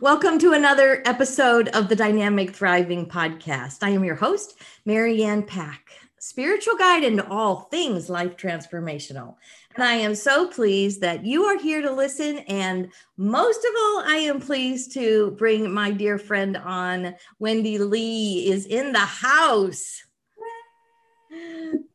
Welcome 0.00 0.40
to 0.40 0.54
another 0.54 1.02
episode 1.04 1.68
of 1.68 1.88
the 1.88 1.94
Dynamic 1.94 2.50
Thriving 2.50 3.06
Podcast. 3.06 3.78
I 3.82 3.90
am 3.90 4.02
your 4.02 4.16
host, 4.16 4.58
Maryann 4.84 5.46
Pack, 5.46 5.88
spiritual 6.18 6.76
guide 6.76 7.04
into 7.04 7.24
all 7.28 7.68
things 7.70 8.10
life 8.10 8.36
transformational. 8.36 9.36
And 9.76 9.84
I 9.84 9.94
am 9.94 10.16
so 10.16 10.48
pleased 10.48 11.00
that 11.02 11.24
you 11.24 11.44
are 11.44 11.58
here 11.58 11.80
to 11.80 11.92
listen. 11.92 12.38
And 12.38 12.90
most 13.16 13.64
of 13.64 13.70
all, 13.78 14.02
I 14.04 14.16
am 14.24 14.40
pleased 14.40 14.92
to 14.94 15.30
bring 15.38 15.72
my 15.72 15.92
dear 15.92 16.18
friend 16.18 16.56
on. 16.56 17.14
Wendy 17.38 17.78
Lee 17.78 18.50
is 18.50 18.66
in 18.66 18.92
the 18.92 18.98
house. 18.98 20.02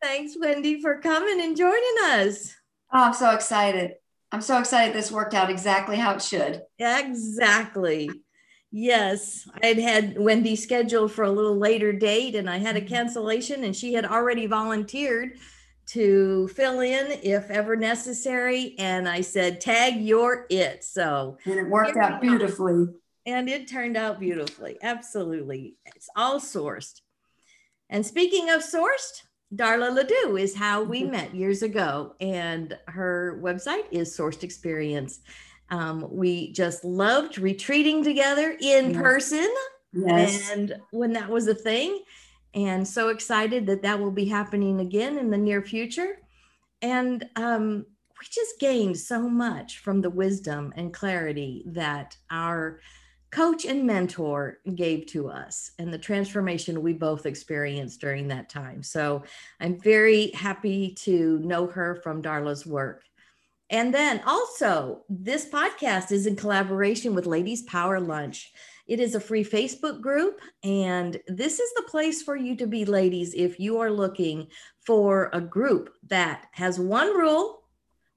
Thanks, 0.01 0.37
Wendy, 0.39 0.81
for 0.81 0.99
coming 0.99 1.41
and 1.41 1.57
joining 1.57 1.95
us. 2.03 2.55
Oh, 2.93 3.03
I'm 3.03 3.13
so 3.13 3.31
excited. 3.31 3.95
I'm 4.31 4.41
so 4.41 4.59
excited 4.59 4.95
this 4.95 5.11
worked 5.11 5.33
out 5.33 5.49
exactly 5.49 5.95
how 5.97 6.13
it 6.13 6.21
should. 6.21 6.61
Exactly. 6.77 8.11
Yes, 8.71 9.49
I'd 9.63 9.79
had 9.79 10.19
Wendy 10.19 10.55
scheduled 10.55 11.11
for 11.11 11.23
a 11.23 11.31
little 11.31 11.57
later 11.57 11.91
date 11.91 12.35
and 12.35 12.47
I 12.47 12.57
had 12.57 12.75
a 12.75 12.79
mm-hmm. 12.79 12.89
cancellation 12.89 13.63
and 13.63 13.75
she 13.75 13.93
had 13.93 14.05
already 14.05 14.45
volunteered 14.45 15.31
to 15.87 16.47
fill 16.49 16.81
in 16.81 17.19
if 17.23 17.49
ever 17.49 17.75
necessary. 17.75 18.75
And 18.77 19.09
I 19.09 19.21
said, 19.21 19.59
tag, 19.59 19.99
you're 19.99 20.45
it. 20.51 20.83
So, 20.83 21.37
and 21.45 21.55
it 21.55 21.67
worked 21.67 21.97
out 21.97 22.21
beautifully. 22.21 22.87
And 23.25 23.49
it 23.49 23.67
turned 23.67 23.97
out 23.97 24.19
beautifully. 24.19 24.77
Absolutely. 24.83 25.75
It's 25.95 26.09
all 26.15 26.39
sourced. 26.39 27.01
And 27.89 28.05
speaking 28.05 28.51
of 28.51 28.61
sourced, 28.61 29.23
Darla 29.55 29.93
Ledoux 29.93 30.37
is 30.37 30.55
how 30.55 30.83
we 30.83 31.01
mm-hmm. 31.01 31.11
met 31.11 31.35
years 31.35 31.63
ago, 31.63 32.15
and 32.19 32.77
her 32.87 33.39
website 33.43 33.85
is 33.91 34.15
Sourced 34.15 34.43
Experience. 34.43 35.21
Um, 35.71 36.07
we 36.09 36.51
just 36.51 36.83
loved 36.83 37.37
retreating 37.37 38.03
together 38.03 38.57
in 38.59 38.91
yes. 38.91 39.01
person. 39.01 39.53
Yes. 39.91 40.51
And 40.51 40.75
when 40.91 41.13
that 41.13 41.29
was 41.29 41.47
a 41.47 41.55
thing, 41.55 42.03
and 42.53 42.87
so 42.87 43.09
excited 43.09 43.65
that 43.67 43.81
that 43.83 43.99
will 43.99 44.11
be 44.11 44.25
happening 44.25 44.79
again 44.81 45.17
in 45.17 45.29
the 45.29 45.37
near 45.37 45.61
future. 45.61 46.19
And 46.81 47.27
um, 47.35 47.85
we 48.19 48.25
just 48.29 48.59
gained 48.59 48.97
so 48.97 49.29
much 49.29 49.79
from 49.79 50.01
the 50.01 50.09
wisdom 50.09 50.73
and 50.75 50.93
clarity 50.93 51.63
that 51.67 52.17
our 52.29 52.79
coach 53.31 53.65
and 53.65 53.85
mentor 53.85 54.57
gave 54.75 55.05
to 55.07 55.29
us 55.29 55.71
and 55.77 55.93
the 55.93 55.97
transformation 55.97 56.81
we 56.81 56.93
both 56.93 57.25
experienced 57.25 58.01
during 58.01 58.27
that 58.27 58.49
time. 58.49 58.81
So 58.81 59.23
I'm 59.59 59.79
very 59.79 60.31
happy 60.31 60.95
to 60.99 61.39
know 61.39 61.67
her 61.67 61.95
from 62.01 62.21
Darla's 62.21 62.65
work. 62.65 63.03
And 63.69 63.93
then 63.93 64.21
also, 64.25 65.03
this 65.09 65.47
podcast 65.47 66.11
is 66.11 66.25
in 66.25 66.35
collaboration 66.35 67.13
with 67.13 67.27
Ladies 67.27 67.61
Power 67.63 67.99
Lunch. 67.99 68.51
It 68.87 68.99
is 68.99 69.13
a 69.13 69.19
free 69.19 69.43
Facebook 69.43 70.01
group, 70.01 70.41
and 70.63 71.21
this 71.27 71.59
is 71.59 71.71
the 71.75 71.83
place 71.83 72.23
for 72.23 72.35
you 72.35 72.55
to 72.55 72.65
be, 72.65 72.85
ladies, 72.85 73.35
if 73.35 73.59
you 73.59 73.79
are 73.79 73.91
looking 73.91 74.47
for 74.83 75.29
a 75.31 75.39
group 75.39 75.93
that 76.07 76.47
has 76.53 76.79
one 76.79 77.15
rule, 77.15 77.61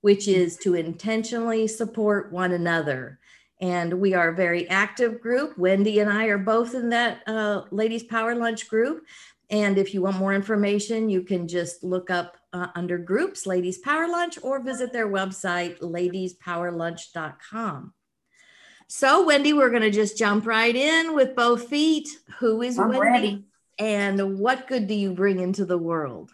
which 0.01 0.27
is 0.27 0.57
to 0.59 0.75
intentionally 0.75 1.67
support 1.67 2.33
one 2.33 2.53
another 2.53 3.21
and 3.63 3.95
we 3.95 4.13
are 4.13 4.29
a 4.31 4.35
very 4.35 4.69
active 4.69 5.21
group. 5.21 5.57
Wendy 5.57 6.01
and 6.01 6.11
I 6.11 6.27
are 6.27 6.37
both 6.37 6.75
in 6.75 6.89
that 6.89 7.23
uh, 7.29 7.63
Ladies 7.71 8.03
Power 8.03 8.35
Lunch 8.35 8.69
group. 8.69 9.07
And 9.51 9.79
if 9.79 9.95
you 9.95 10.03
want 10.03 10.19
more 10.19 10.35
information, 10.35 11.09
you 11.09 11.23
can 11.23 11.47
just 11.47 11.85
look 11.85 12.11
up 12.11 12.37
uh, 12.53 12.67
under 12.75 12.99
groups 12.99 13.47
Ladies 13.47 13.79
Power 13.79 14.09
Lunch 14.09 14.37
or 14.43 14.61
visit 14.61 14.93
their 14.93 15.09
website, 15.09 15.79
ladiespowerlunch.com. 15.79 17.95
So, 18.89 19.25
Wendy, 19.25 19.53
we're 19.53 19.71
going 19.71 19.83
to 19.83 19.93
just 19.93 20.19
jump 20.19 20.45
right 20.45 20.75
in 20.75 21.15
with 21.15 21.37
both 21.37 21.69
feet. 21.69 22.09
Who 22.41 22.63
is 22.63 22.81
I'm 22.81 22.89
Wendy? 22.89 23.01
Ready. 23.01 23.45
And 23.79 24.41
what 24.41 24.67
good 24.67 24.89
do 24.89 24.95
you 24.95 25.15
bring 25.15 25.39
into 25.39 25.65
the 25.65 25.79
world? 25.79 26.33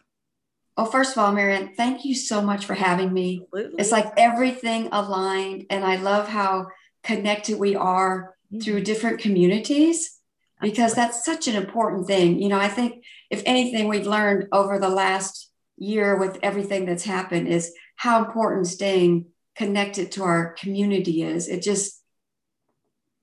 Well, 0.78 0.86
first 0.86 1.12
of 1.12 1.18
all, 1.18 1.30
Maryann, 1.32 1.76
thank 1.76 2.06
you 2.06 2.14
so 2.14 2.40
much 2.40 2.64
for 2.64 2.74
having 2.74 3.12
me. 3.12 3.42
Absolutely. 3.42 3.80
It's 3.80 3.92
like 3.92 4.14
everything 4.16 4.88
aligned. 4.92 5.66
And 5.70 5.84
I 5.84 5.96
love 5.96 6.28
how 6.28 6.68
connected 7.08 7.58
we 7.58 7.74
are 7.74 8.34
mm-hmm. 8.52 8.60
through 8.60 8.84
different 8.84 9.18
communities 9.18 10.20
because 10.60 10.94
that's 10.94 11.24
such 11.24 11.48
an 11.48 11.56
important 11.56 12.06
thing. 12.06 12.40
You 12.40 12.48
know, 12.50 12.60
I 12.60 12.68
think 12.68 13.02
if 13.30 13.42
anything 13.46 13.88
we've 13.88 14.06
learned 14.06 14.48
over 14.52 14.78
the 14.78 14.88
last 14.88 15.50
year 15.76 16.18
with 16.18 16.38
everything 16.42 16.84
that's 16.84 17.04
happened 17.04 17.48
is 17.48 17.72
how 17.96 18.24
important 18.24 18.66
staying 18.66 19.26
connected 19.56 20.12
to 20.12 20.22
our 20.22 20.52
community 20.52 21.22
is. 21.22 21.48
It 21.48 21.62
just, 21.62 22.02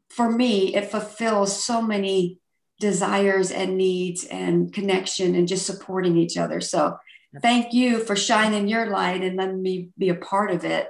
for 0.10 0.32
me, 0.32 0.76
it 0.76 0.90
fulfills 0.92 1.64
so 1.64 1.82
many 1.82 2.40
desires 2.80 3.52
and 3.52 3.78
needs 3.78 4.26
and 4.26 4.74
connection 4.74 5.36
and 5.36 5.48
just 5.48 5.66
supporting 5.66 6.18
each 6.18 6.38
other. 6.38 6.60
So 6.60 6.98
thank 7.42 7.74
you 7.74 8.00
for 8.00 8.16
shining 8.16 8.68
your 8.68 8.90
light 8.90 9.22
and 9.24 9.38
letting 9.38 9.62
me 9.62 9.90
be 9.98 10.10
a 10.10 10.16
part 10.16 10.52
of 10.52 10.66
it. 10.66 10.88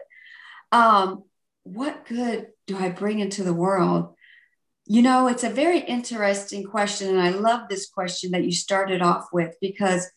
Um, 0.72 1.24
what 1.66 2.06
good 2.06 2.48
do 2.68 2.78
I 2.78 2.90
bring 2.90 3.20
into 3.20 3.44
the 3.44 3.54
world? 3.54 4.14
You 4.86 5.02
know, 5.02 5.28
it's 5.28 5.44
a 5.44 5.50
very 5.50 5.80
interesting 5.80 6.64
question. 6.64 7.10
And 7.10 7.20
I 7.20 7.32
love 7.32 7.68
this 7.68 7.90
question 7.90 8.32
that 8.32 8.44
you 8.44 8.52
started 8.52 9.02
off 9.02 9.28
with 9.34 9.56
because 9.60 10.08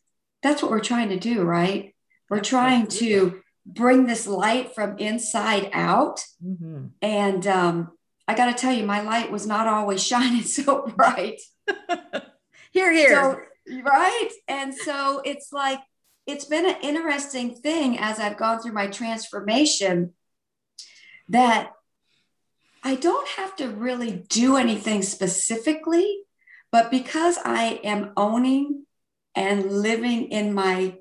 that's 0.43 0.63
what 0.63 0.71
we're 0.71 0.81
trying 0.81 1.09
to 1.09 1.19
do, 1.19 1.43
right? 1.43 1.95
We're 2.29 2.41
trying 2.41 2.87
to 2.89 3.41
bring 3.65 4.07
this 4.07 4.27
light 4.27 4.75
from 4.75 4.99
inside 4.99 5.71
out. 5.73 6.23
Mm-hmm. 6.45 6.89
And 7.01 7.47
um, 7.47 7.93
I 8.29 8.35
got 8.35 8.55
to 8.55 8.61
tell 8.61 8.73
you, 8.73 8.85
my 8.85 9.01
light 9.01 9.33
was 9.33 9.47
not 9.47 9.67
always 9.67 10.03
shining 10.07 10.43
so 10.43 10.87
bright. 10.87 11.41
here, 12.73 12.93
here. 12.93 13.09
So, 13.09 13.41
right. 13.83 14.31
And 14.49 14.75
so 14.75 15.23
it's 15.25 15.51
like, 15.51 15.81
it's 16.27 16.45
been 16.45 16.69
an 16.69 16.77
interesting 16.83 17.55
thing 17.55 17.99
as 17.99 18.19
I've 18.19 18.37
gone 18.37 18.61
through 18.61 18.75
my 18.75 18.89
transformation 18.89 20.13
that 21.29 21.73
I 22.83 22.95
don't 22.95 23.29
have 23.29 23.57
to 23.57 23.69
really 23.69 24.25
do 24.29 24.57
anything 24.57 25.03
specifically, 25.03 26.21
but 26.71 26.91
because 26.91 27.39
I 27.45 27.81
am 27.85 28.13
owning 28.17 28.87
and 29.35 29.71
living 29.71 30.31
in 30.31 30.55
my 30.55 30.97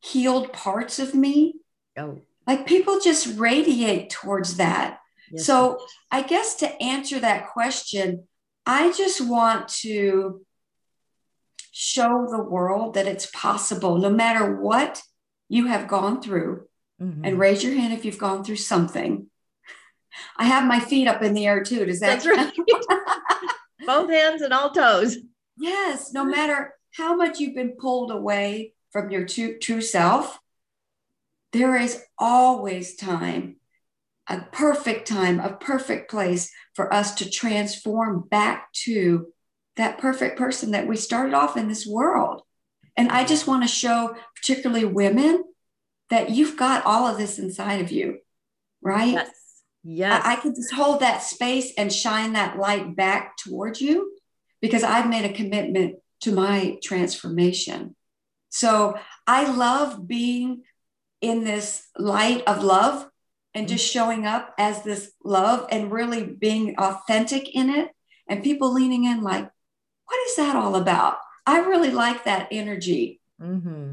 healed 0.00 0.52
parts 0.52 0.98
of 0.98 1.14
me, 1.14 1.54
oh. 1.98 2.20
like 2.46 2.66
people 2.66 3.00
just 3.00 3.38
radiate 3.38 4.10
towards 4.10 4.56
that. 4.56 4.98
Yes. 5.30 5.46
So 5.46 5.78
I 6.10 6.22
guess 6.22 6.56
to 6.56 6.82
answer 6.82 7.20
that 7.20 7.48
question, 7.48 8.26
I 8.66 8.92
just 8.92 9.20
want 9.20 9.68
to 9.80 10.44
show 11.72 12.26
the 12.28 12.42
world 12.42 12.94
that 12.94 13.06
it's 13.06 13.30
possible 13.32 13.98
no 13.98 14.10
matter 14.10 14.60
what 14.60 15.00
you 15.48 15.66
have 15.66 15.88
gone 15.88 16.20
through. 16.20 16.66
Mm-hmm. 17.00 17.24
And 17.24 17.38
raise 17.38 17.64
your 17.64 17.74
hand 17.74 17.94
if 17.94 18.04
you've 18.04 18.18
gone 18.18 18.44
through 18.44 18.56
something 18.56 19.29
I 20.36 20.44
have 20.44 20.66
my 20.66 20.80
feet 20.80 21.08
up 21.08 21.22
in 21.22 21.34
the 21.34 21.46
air 21.46 21.62
too. 21.62 21.84
Does 21.84 22.00
that? 22.00 22.22
That's 22.22 22.26
right. 22.26 22.52
Both 23.86 24.10
hands 24.10 24.42
and 24.42 24.52
all 24.52 24.70
toes. 24.70 25.18
Yes. 25.56 26.12
No 26.12 26.24
matter 26.24 26.74
how 26.92 27.16
much 27.16 27.38
you've 27.38 27.54
been 27.54 27.76
pulled 27.78 28.10
away 28.10 28.74
from 28.90 29.10
your 29.10 29.26
true, 29.26 29.58
true 29.58 29.80
self, 29.80 30.38
there 31.52 31.76
is 31.76 32.02
always 32.18 32.96
time, 32.96 33.56
a 34.28 34.40
perfect 34.52 35.08
time, 35.08 35.40
a 35.40 35.52
perfect 35.52 36.10
place 36.10 36.52
for 36.74 36.92
us 36.92 37.14
to 37.16 37.30
transform 37.30 38.26
back 38.28 38.72
to 38.72 39.28
that 39.76 39.98
perfect 39.98 40.38
person 40.38 40.72
that 40.72 40.86
we 40.86 40.96
started 40.96 41.34
off 41.34 41.56
in 41.56 41.68
this 41.68 41.86
world. 41.86 42.42
And 42.96 43.10
I 43.10 43.24
just 43.24 43.46
want 43.46 43.62
to 43.62 43.68
show, 43.68 44.16
particularly 44.36 44.84
women, 44.84 45.44
that 46.10 46.30
you've 46.30 46.56
got 46.56 46.84
all 46.84 47.06
of 47.06 47.18
this 47.18 47.38
inside 47.38 47.80
of 47.80 47.90
you, 47.90 48.18
right? 48.82 49.14
Yes. 49.14 49.30
Yes. 49.82 50.22
I, 50.24 50.32
I 50.32 50.36
can 50.36 50.54
just 50.54 50.72
hold 50.72 51.00
that 51.00 51.22
space 51.22 51.72
and 51.76 51.92
shine 51.92 52.34
that 52.34 52.58
light 52.58 52.94
back 52.94 53.36
towards 53.36 53.80
you 53.80 54.12
because 54.60 54.82
I've 54.82 55.08
made 55.08 55.24
a 55.24 55.32
commitment 55.32 55.96
to 56.22 56.32
my 56.32 56.78
transformation. 56.82 57.96
So 58.50 58.98
I 59.26 59.50
love 59.50 60.06
being 60.06 60.62
in 61.20 61.44
this 61.44 61.86
light 61.98 62.42
of 62.46 62.62
love 62.62 63.06
and 63.54 63.68
just 63.68 63.86
mm-hmm. 63.86 63.98
showing 63.98 64.26
up 64.26 64.54
as 64.58 64.82
this 64.82 65.12
love 65.24 65.66
and 65.70 65.92
really 65.92 66.24
being 66.24 66.76
authentic 66.78 67.54
in 67.54 67.70
it 67.70 67.90
and 68.28 68.42
people 68.42 68.72
leaning 68.72 69.04
in 69.04 69.22
like 69.22 69.44
what 70.04 70.28
is 70.28 70.36
that 70.36 70.56
all 70.56 70.76
about 70.76 71.18
i 71.46 71.58
really 71.58 71.90
like 71.90 72.24
that 72.24 72.48
energy 72.50 73.20
mm-hmm. 73.40 73.92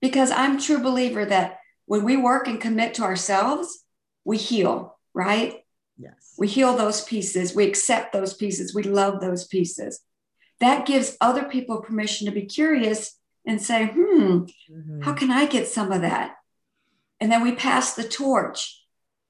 because 0.00 0.30
i'm 0.30 0.58
true 0.58 0.80
believer 0.80 1.24
that 1.24 1.58
when 1.86 2.04
we 2.04 2.16
work 2.16 2.46
and 2.46 2.60
commit 2.60 2.94
to 2.94 3.02
ourselves 3.02 3.84
we 4.24 4.38
heal 4.38 4.98
right? 5.14 5.64
Yes. 5.98 6.34
We 6.38 6.48
heal 6.48 6.76
those 6.76 7.02
pieces. 7.02 7.54
We 7.54 7.64
accept 7.66 8.12
those 8.12 8.34
pieces. 8.34 8.74
We 8.74 8.82
love 8.82 9.20
those 9.20 9.46
pieces. 9.46 10.00
That 10.60 10.86
gives 10.86 11.16
other 11.20 11.44
people 11.44 11.82
permission 11.82 12.26
to 12.26 12.32
be 12.32 12.46
curious 12.46 13.18
and 13.46 13.60
say, 13.60 13.86
hmm, 13.86 14.44
mm-hmm. 14.70 15.00
how 15.02 15.12
can 15.12 15.30
I 15.30 15.46
get 15.46 15.68
some 15.68 15.92
of 15.92 16.02
that? 16.02 16.36
And 17.20 17.30
then 17.30 17.42
we 17.42 17.52
pass 17.52 17.94
the 17.94 18.04
torch. 18.04 18.80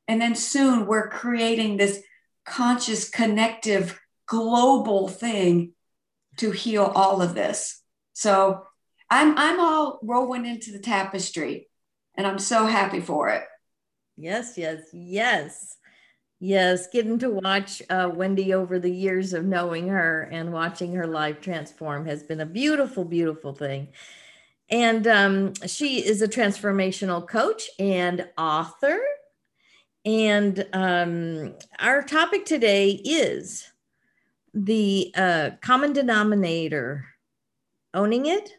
And 0.09 0.21
then 0.21 0.35
soon 0.35 0.87
we're 0.87 1.09
creating 1.09 1.77
this 1.77 2.03
conscious, 2.45 3.09
connective, 3.09 3.99
global 4.27 5.09
thing 5.09 5.73
to 6.39 6.51
heal 6.51 6.85
all 6.95 7.23
of 7.23 7.35
this. 7.35 7.83
So 8.13 8.67
I'm 9.11 9.37
I'm 9.37 9.61
all 9.61 9.99
rolling 10.03 10.47
into 10.47 10.73
the 10.73 10.79
tapestry 10.79 11.69
and 12.17 12.27
I'm 12.27 12.39
so 12.39 12.67
happy 12.67 13.01
for 13.01 13.29
it. 13.29 13.45
Yes, 14.17 14.57
yes, 14.57 14.83
yes. 14.93 15.77
Yes, 16.41 16.89
getting 16.89 17.21
to 17.21 17.31
watch 17.31 17.83
uh, 17.89 18.11
Wendy 18.13 18.53
over 18.53 18.81
the 18.81 18.91
years 18.91 19.33
of 19.33 19.45
knowing 19.45 19.87
her 19.87 20.29
and 20.33 20.53
watching 20.53 20.93
her 20.95 21.07
life 21.07 21.41
transform 21.41 22.05
has 22.07 22.25
been 22.25 22.41
a 22.41 22.47
beautiful, 22.47 23.05
beautiful 23.05 23.55
thing. 23.55 23.89
And 24.69 25.07
um, 25.07 25.55
she 25.67 26.05
is 26.05 26.21
a 26.21 26.29
transformational 26.29 27.29
coach 27.29 27.71
and 27.79 28.29
author. 28.37 29.01
And 30.05 30.67
um, 30.73 31.55
our 31.79 32.03
topic 32.03 32.45
today 32.45 32.91
is 32.91 33.71
the 34.53 35.13
uh, 35.17 35.51
common 35.61 35.93
denominator, 35.93 37.07
owning 37.95 38.27
it 38.27 38.51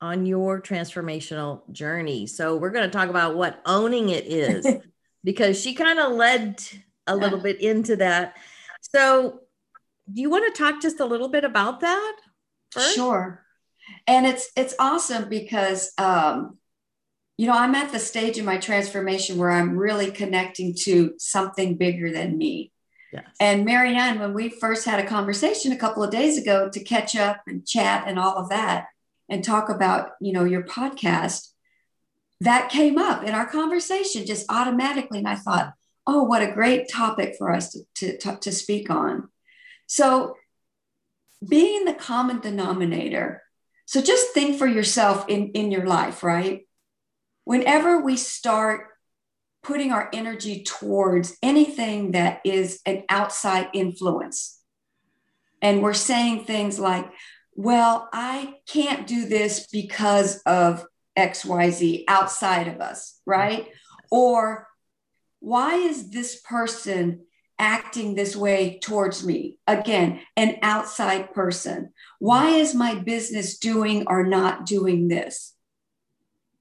on 0.00 0.26
your 0.26 0.60
transformational 0.60 1.70
journey. 1.72 2.26
So, 2.26 2.56
we're 2.56 2.70
going 2.70 2.88
to 2.88 2.96
talk 2.96 3.08
about 3.08 3.36
what 3.36 3.60
owning 3.66 4.10
it 4.10 4.26
is 4.26 4.66
because 5.24 5.60
she 5.60 5.74
kind 5.74 5.98
of 5.98 6.12
led 6.12 6.62
a 7.06 7.16
little 7.16 7.38
bit 7.38 7.60
into 7.60 7.96
that. 7.96 8.36
So, 8.92 9.40
do 10.12 10.20
you 10.20 10.30
want 10.30 10.54
to 10.54 10.62
talk 10.62 10.80
just 10.80 11.00
a 11.00 11.04
little 11.04 11.28
bit 11.28 11.44
about 11.44 11.80
that? 11.80 12.16
First? 12.70 12.94
Sure. 12.94 13.44
And 14.06 14.26
it's 14.26 14.50
it's 14.56 14.74
awesome 14.78 15.28
because 15.28 15.92
um, 15.98 16.58
you 17.36 17.46
know 17.46 17.54
I'm 17.54 17.74
at 17.74 17.92
the 17.92 17.98
stage 17.98 18.38
in 18.38 18.44
my 18.44 18.58
transformation 18.58 19.38
where 19.38 19.50
I'm 19.50 19.76
really 19.76 20.10
connecting 20.10 20.74
to 20.82 21.14
something 21.18 21.76
bigger 21.76 22.12
than 22.12 22.36
me. 22.36 22.72
Yes. 23.12 23.24
And 23.40 23.66
Maryann, 23.66 24.20
when 24.20 24.34
we 24.34 24.50
first 24.50 24.84
had 24.84 25.00
a 25.00 25.06
conversation 25.06 25.72
a 25.72 25.78
couple 25.78 26.02
of 26.02 26.10
days 26.10 26.36
ago 26.36 26.68
to 26.70 26.84
catch 26.84 27.16
up 27.16 27.40
and 27.46 27.66
chat 27.66 28.04
and 28.06 28.18
all 28.18 28.36
of 28.36 28.50
that, 28.50 28.88
and 29.28 29.44
talk 29.44 29.68
about 29.68 30.10
you 30.20 30.32
know 30.32 30.44
your 30.44 30.62
podcast, 30.62 31.48
that 32.40 32.70
came 32.70 32.98
up 32.98 33.24
in 33.24 33.34
our 33.34 33.46
conversation 33.46 34.26
just 34.26 34.46
automatically, 34.48 35.18
and 35.18 35.28
I 35.28 35.34
thought, 35.34 35.72
oh, 36.06 36.22
what 36.22 36.42
a 36.42 36.52
great 36.52 36.88
topic 36.90 37.34
for 37.36 37.52
us 37.52 37.76
to, 37.96 38.16
to, 38.16 38.36
to 38.36 38.50
speak 38.50 38.90
on. 38.90 39.28
So, 39.86 40.36
being 41.46 41.84
the 41.84 41.94
common 41.94 42.40
denominator. 42.40 43.42
So, 43.86 44.00
just 44.00 44.32
think 44.32 44.58
for 44.58 44.66
yourself 44.66 45.26
in, 45.28 45.50
in 45.52 45.70
your 45.70 45.86
life, 45.86 46.22
right? 46.22 46.66
Whenever 47.44 48.00
we 48.00 48.16
start 48.16 48.86
putting 49.62 49.92
our 49.92 50.08
energy 50.12 50.62
towards 50.62 51.36
anything 51.42 52.12
that 52.12 52.40
is 52.44 52.80
an 52.86 53.04
outside 53.08 53.68
influence, 53.74 54.60
and 55.60 55.82
we're 55.82 55.94
saying 55.94 56.44
things 56.44 56.78
like, 56.78 57.10
well, 57.58 58.08
I 58.12 58.54
can't 58.68 59.08
do 59.08 59.26
this 59.26 59.66
because 59.66 60.40
of 60.46 60.86
XYZ 61.18 62.04
outside 62.06 62.68
of 62.68 62.80
us, 62.80 63.20
right? 63.26 63.66
Or 64.12 64.68
why 65.40 65.74
is 65.74 66.10
this 66.10 66.40
person 66.40 67.26
acting 67.58 68.14
this 68.14 68.36
way 68.36 68.78
towards 68.80 69.26
me? 69.26 69.58
Again, 69.66 70.20
an 70.36 70.58
outside 70.62 71.34
person. 71.34 71.92
Why 72.20 72.50
is 72.50 72.76
my 72.76 72.94
business 72.94 73.58
doing 73.58 74.04
or 74.06 74.24
not 74.24 74.64
doing 74.64 75.08
this? 75.08 75.52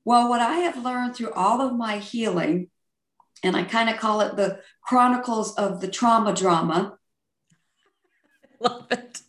Well, 0.03 0.27
what 0.29 0.41
I 0.41 0.55
have 0.61 0.83
learned 0.83 1.15
through 1.15 1.33
all 1.33 1.61
of 1.61 1.77
my 1.77 1.99
healing, 1.99 2.71
and 3.43 3.55
I 3.55 3.65
kind 3.65 3.91
of 3.91 3.97
call 3.97 4.21
it 4.21 4.35
the 4.35 4.61
chronicles 4.81 5.53
of 5.59 5.79
the 5.79 5.89
trauma 5.89 6.33
drama. 6.33 6.97
Love 8.59 8.87
it. 8.89 9.21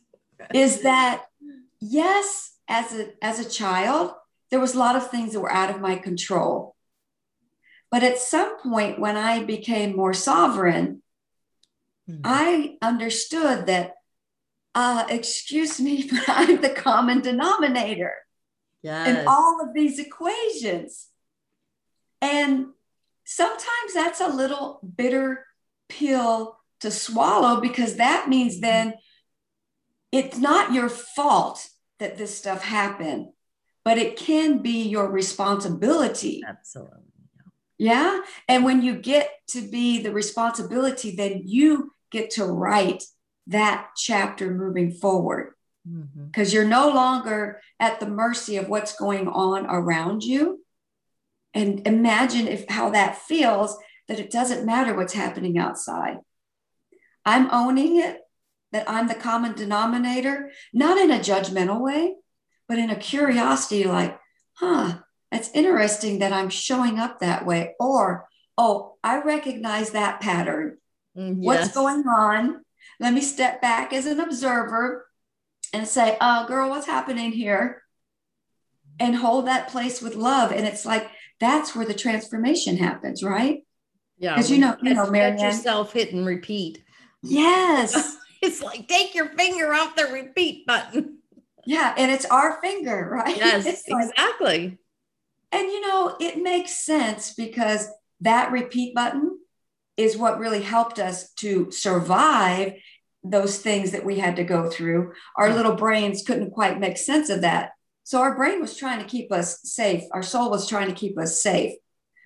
is 0.55 0.81
that 0.81 1.27
yes, 1.81 2.57
as 2.69 2.95
a 2.95 3.13
as 3.23 3.39
a 3.39 3.49
child, 3.49 4.13
there 4.51 4.61
was 4.61 4.75
a 4.75 4.79
lot 4.79 4.97
of 4.97 5.11
things 5.11 5.33
that 5.33 5.41
were 5.41 5.53
out 5.53 5.71
of 5.71 5.81
my 5.81 5.97
control. 5.97 6.75
But 7.91 8.03
at 8.03 8.19
some 8.19 8.59
point, 8.59 8.99
when 8.99 9.17
I 9.17 9.45
became 9.45 9.97
more 9.97 10.13
sovereign, 10.13 11.03
mm-hmm. 12.09 12.21
I 12.23 12.77
understood 12.83 13.67
that, 13.67 13.95
uh, 14.75 15.07
excuse 15.09 15.81
me, 15.81 16.09
but 16.11 16.29
I'm 16.29 16.61
the 16.61 16.71
common 16.71 17.21
denominator 17.23 18.15
yes. 18.83 19.09
in 19.09 19.27
all 19.27 19.63
of 19.63 19.75
these 19.75 19.99
equations. 19.99 21.09
And 22.21 22.67
sometimes 23.25 23.95
that's 23.95 24.21
a 24.21 24.29
little 24.29 24.81
bitter 24.97 25.47
pill 25.89 26.59
to 26.81 26.91
swallow 26.91 27.61
because 27.61 27.97
that 27.97 28.29
means 28.29 28.57
hmm. 28.57 28.61
then 28.61 28.95
it's 30.13 30.39
not 30.39 30.73
your 30.73 30.89
fault 30.89 31.69
that 31.99 32.17
this 32.17 32.37
stuff 32.37 32.65
happened, 32.65 33.29
but 33.85 33.99
it 33.99 34.17
can 34.17 34.59
be 34.59 34.83
your 34.83 35.11
responsibility. 35.11 36.43
Absolutely. 36.47 37.03
Yeah. 37.79 38.21
And 38.49 38.65
when 38.65 38.83
you 38.83 38.97
get 38.97 39.31
to 39.51 39.61
be 39.63 40.03
the 40.03 40.13
responsibility, 40.13 41.15
then 41.15 41.43
you 41.45 41.93
get 42.11 42.31
to 42.33 42.45
write 42.45 43.05
that 43.47 43.91
chapter 43.97 44.51
moving 44.51 44.93
forward 44.93 45.55
because 45.85 46.49
mm-hmm. 46.49 46.55
you're 46.55 46.69
no 46.69 46.91
longer 46.91 47.61
at 47.81 48.01
the 48.01 48.09
mercy 48.09 48.57
of 48.57 48.69
what's 48.69 48.97
going 48.97 49.29
on 49.29 49.67
around 49.67 50.23
you. 50.23 50.65
And 51.55 51.87
imagine 51.87 52.47
if 52.47 52.69
how 52.69 52.91
that 52.91 53.23
feels 53.23 53.79
that 54.09 54.19
it 54.19 54.31
doesn't 54.31 54.67
matter 54.67 54.95
what's 54.95 55.15
happening 55.15 55.57
outside. 55.57 56.19
I'm 57.25 57.49
owning 57.51 58.01
it, 58.01 58.21
that 58.73 58.89
I'm 58.89 59.09
the 59.09 59.15
common 59.15 59.55
denominator, 59.55 60.51
not 60.73 60.99
in 60.99 61.11
a 61.11 61.19
judgmental 61.19 61.81
way, 61.81 62.15
but 62.69 62.79
in 62.79 62.91
a 62.91 62.97
curiosity 62.97 63.85
like, 63.85 64.19
huh, 64.55 64.99
that's 65.31 65.51
interesting 65.55 66.19
that 66.21 66.33
I'm 66.33 66.51
showing 66.51 66.99
up 66.99 67.21
that 67.21 67.47
way. 67.47 67.75
Or, 67.81 68.29
oh, 68.57 68.97
I 69.03 69.21
recognize 69.21 69.91
that 69.91 70.21
pattern. 70.21 70.79
Mm, 71.17 71.39
yes. 71.41 71.45
What's 71.45 71.75
going 71.75 72.07
on? 72.07 72.63
Let 73.01 73.15
me 73.15 73.21
step 73.21 73.63
back 73.63 73.93
as 73.93 74.07
an 74.07 74.21
observer 74.21 75.07
and 75.73 75.87
say, 75.87 76.17
oh, 76.21 76.47
girl, 76.47 76.71
what's 76.71 76.87
happening 76.87 77.33
here? 77.33 77.83
And 79.01 79.15
hold 79.15 79.47
that 79.47 79.69
place 79.69 80.03
with 80.03 80.17
love. 80.17 80.51
And 80.51 80.67
it's 80.67 80.85
like, 80.85 81.09
that's 81.41 81.77
where 81.77 81.87
the 81.87 81.95
transformation 81.95 82.77
happens, 82.77 83.23
right? 83.23 83.65
Yeah. 84.19 84.35
Because 84.35 84.51
you 84.51 84.59
know, 84.59 84.77
you 84.83 84.95
know, 84.95 85.07
Maryann. 85.07 85.41
yourself 85.41 85.93
hit 85.93 86.13
and 86.13 86.27
repeat. 86.27 86.83
Yes. 87.23 88.17
it's 88.43 88.63
like 88.63 88.89
take 88.89 89.15
your 89.15 89.29
finger 89.31 89.73
off 89.75 89.97
the 89.97 90.07
repeat 90.07 90.67
button. 90.67 91.19
Yeah. 91.67 91.95
And 91.97 92.11
it's 92.11 92.25
our 92.27 92.61
finger, 92.61 93.09
right? 93.13 93.37
Yes, 93.37 93.85
exactly. 93.87 94.79
And 95.53 95.69
you 95.69 95.81
know, 95.81 96.17
it 96.21 96.43
makes 96.43 96.85
sense 96.85 97.35
because 97.35 97.89
that 98.21 98.53
repeat 98.53 98.95
button 98.95 99.39
is 99.97 100.17
what 100.17 100.39
really 100.39 100.63
helped 100.63 100.99
us 100.99 101.33
to 101.35 101.71
survive 101.71 102.75
those 103.25 103.59
things 103.59 103.91
that 103.91 104.05
we 104.05 104.19
had 104.19 104.37
to 104.37 104.45
go 104.45 104.71
through. 104.71 105.13
Our 105.37 105.53
little 105.53 105.75
brains 105.75 106.23
couldn't 106.23 106.53
quite 106.53 106.79
make 106.79 106.97
sense 106.97 107.31
of 107.31 107.41
that. 107.41 107.73
So 108.05 108.21
our 108.21 108.35
brain 108.35 108.61
was 108.61 108.77
trying 108.77 109.01
to 109.01 109.05
keep 109.05 109.33
us 109.33 109.61
safe. 109.65 110.05
Our 110.13 110.23
soul 110.23 110.51
was 110.51 110.69
trying 110.69 110.89
to 110.89 110.95
keep 110.95 111.19
us 111.19 111.43
safe. 111.43 111.75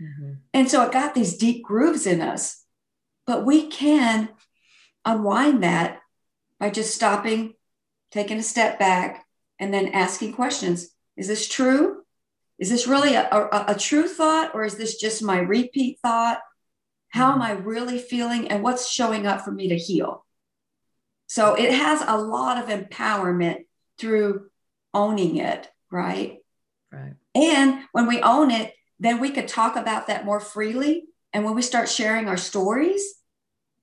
Mm-hmm. 0.01 0.33
And 0.55 0.71
so 0.71 0.83
it 0.83 0.93
got 0.93 1.15
these 1.15 1.37
deep 1.37 1.65
grooves 1.65 2.07
in 2.07 2.21
us. 2.21 2.63
But 3.27 3.45
we 3.47 3.69
can 3.69 4.29
unwind 5.05 5.63
that 5.65 6.02
by 6.63 6.71
just 6.71 6.95
stopping, 6.95 7.55
taking 8.13 8.39
a 8.39 8.43
step 8.43 8.79
back, 8.79 9.27
and 9.59 9.75
then 9.75 9.89
asking 9.89 10.33
questions. 10.33 10.91
Is 11.17 11.27
this 11.27 11.49
true? 11.49 11.99
is 12.57 12.71
this 12.71 12.87
really 12.87 13.17
a, 13.17 13.29
a, 13.29 13.65
a, 13.69 13.75
true 13.75 14.07
thought 14.07 14.55
or 14.55 14.63
is 14.65 14.77
this 14.77 14.95
just 15.01 15.21
my 15.21 15.41
repeat 15.41 15.99
thought? 16.01 16.39
How 17.09 17.33
am 17.33 17.41
mm-hmm. 17.41 17.43
I 17.43 17.51
really 17.53 17.99
feeling 17.99 18.47
and 18.47 18.63
what's 18.63 18.89
showing 18.89 19.27
up 19.27 19.41
for 19.41 19.51
me 19.51 19.71
to 19.71 19.77
heal? 19.77 20.25
So 21.27 21.55
it 21.55 21.73
has 21.73 22.05
a 22.07 22.17
lot 22.17 22.59
of 22.63 22.69
empowerment 22.69 23.65
through 23.99 24.49
owning 24.95 25.39
it, 25.39 25.69
right? 25.91 26.39
Right. 26.93 27.15
And 27.35 27.81
when 27.91 28.07
we 28.07 28.21
own 28.21 28.53
it, 28.53 28.73
then 29.01 29.19
we 29.19 29.31
could 29.31 29.49
talk 29.49 29.75
about 29.75 30.07
that 30.07 30.25
more 30.25 30.39
freely. 30.39 31.07
And 31.33 31.45
when 31.45 31.57
we 31.57 31.63
start 31.63 31.89
sharing 31.89 32.29
our 32.29 32.37
stories, 32.37 33.03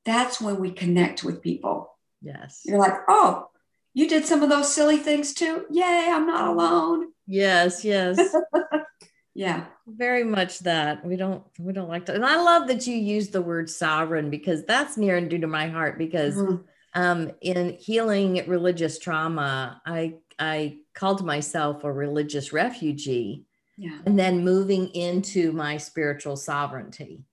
that's 0.05 0.39
when 0.39 0.61
we 0.61 0.71
connect 0.71 1.21
with 1.25 1.41
people. 1.41 1.98
Yes. 2.21 2.61
You're 2.65 2.79
like, 2.79 2.93
oh, 3.07 3.49
you 3.93 4.07
did 4.07 4.25
some 4.25 4.43
of 4.43 4.49
those 4.49 4.73
silly 4.73 4.97
things 4.97 5.33
too. 5.33 5.65
Yay, 5.69 6.09
I'm 6.11 6.27
not 6.27 6.47
alone. 6.47 7.11
Yes, 7.27 7.83
yes. 7.83 8.35
yeah. 9.33 9.65
Very 9.87 10.23
much 10.23 10.59
that. 10.59 11.05
We 11.05 11.15
don't 11.15 11.43
we 11.57 11.73
don't 11.73 11.89
like 11.89 12.05
to 12.05 12.13
and 12.13 12.25
I 12.25 12.41
love 12.41 12.67
that 12.67 12.87
you 12.87 12.95
use 12.95 13.29
the 13.29 13.41
word 13.41 13.69
sovereign 13.69 14.29
because 14.29 14.65
that's 14.65 14.97
near 14.97 15.17
and 15.17 15.29
dear 15.29 15.39
to 15.39 15.47
my 15.47 15.67
heart 15.67 15.97
because 15.97 16.35
mm-hmm. 16.35 16.57
um 16.93 17.31
in 17.41 17.77
healing 17.79 18.43
religious 18.47 18.99
trauma, 18.99 19.81
I 19.85 20.15
I 20.37 20.77
called 20.93 21.25
myself 21.25 21.83
a 21.83 21.91
religious 21.91 22.53
refugee. 22.53 23.45
Yeah. 23.77 23.97
And 24.05 24.19
then 24.19 24.43
moving 24.43 24.87
into 24.89 25.53
my 25.53 25.77
spiritual 25.77 26.35
sovereignty. 26.35 27.23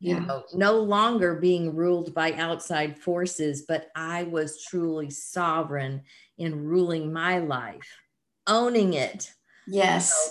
Yeah. 0.00 0.14
you 0.14 0.26
know, 0.26 0.44
no 0.54 0.78
longer 0.78 1.34
being 1.34 1.76
ruled 1.76 2.14
by 2.14 2.32
outside 2.32 2.98
forces, 2.98 3.62
but 3.62 3.90
I 3.94 4.24
was 4.24 4.64
truly 4.64 5.10
sovereign 5.10 6.02
in 6.38 6.64
ruling 6.64 7.12
my 7.12 7.38
life, 7.38 7.98
owning 8.46 8.94
it. 8.94 9.32
Yes. 9.66 10.12
So 10.12 10.30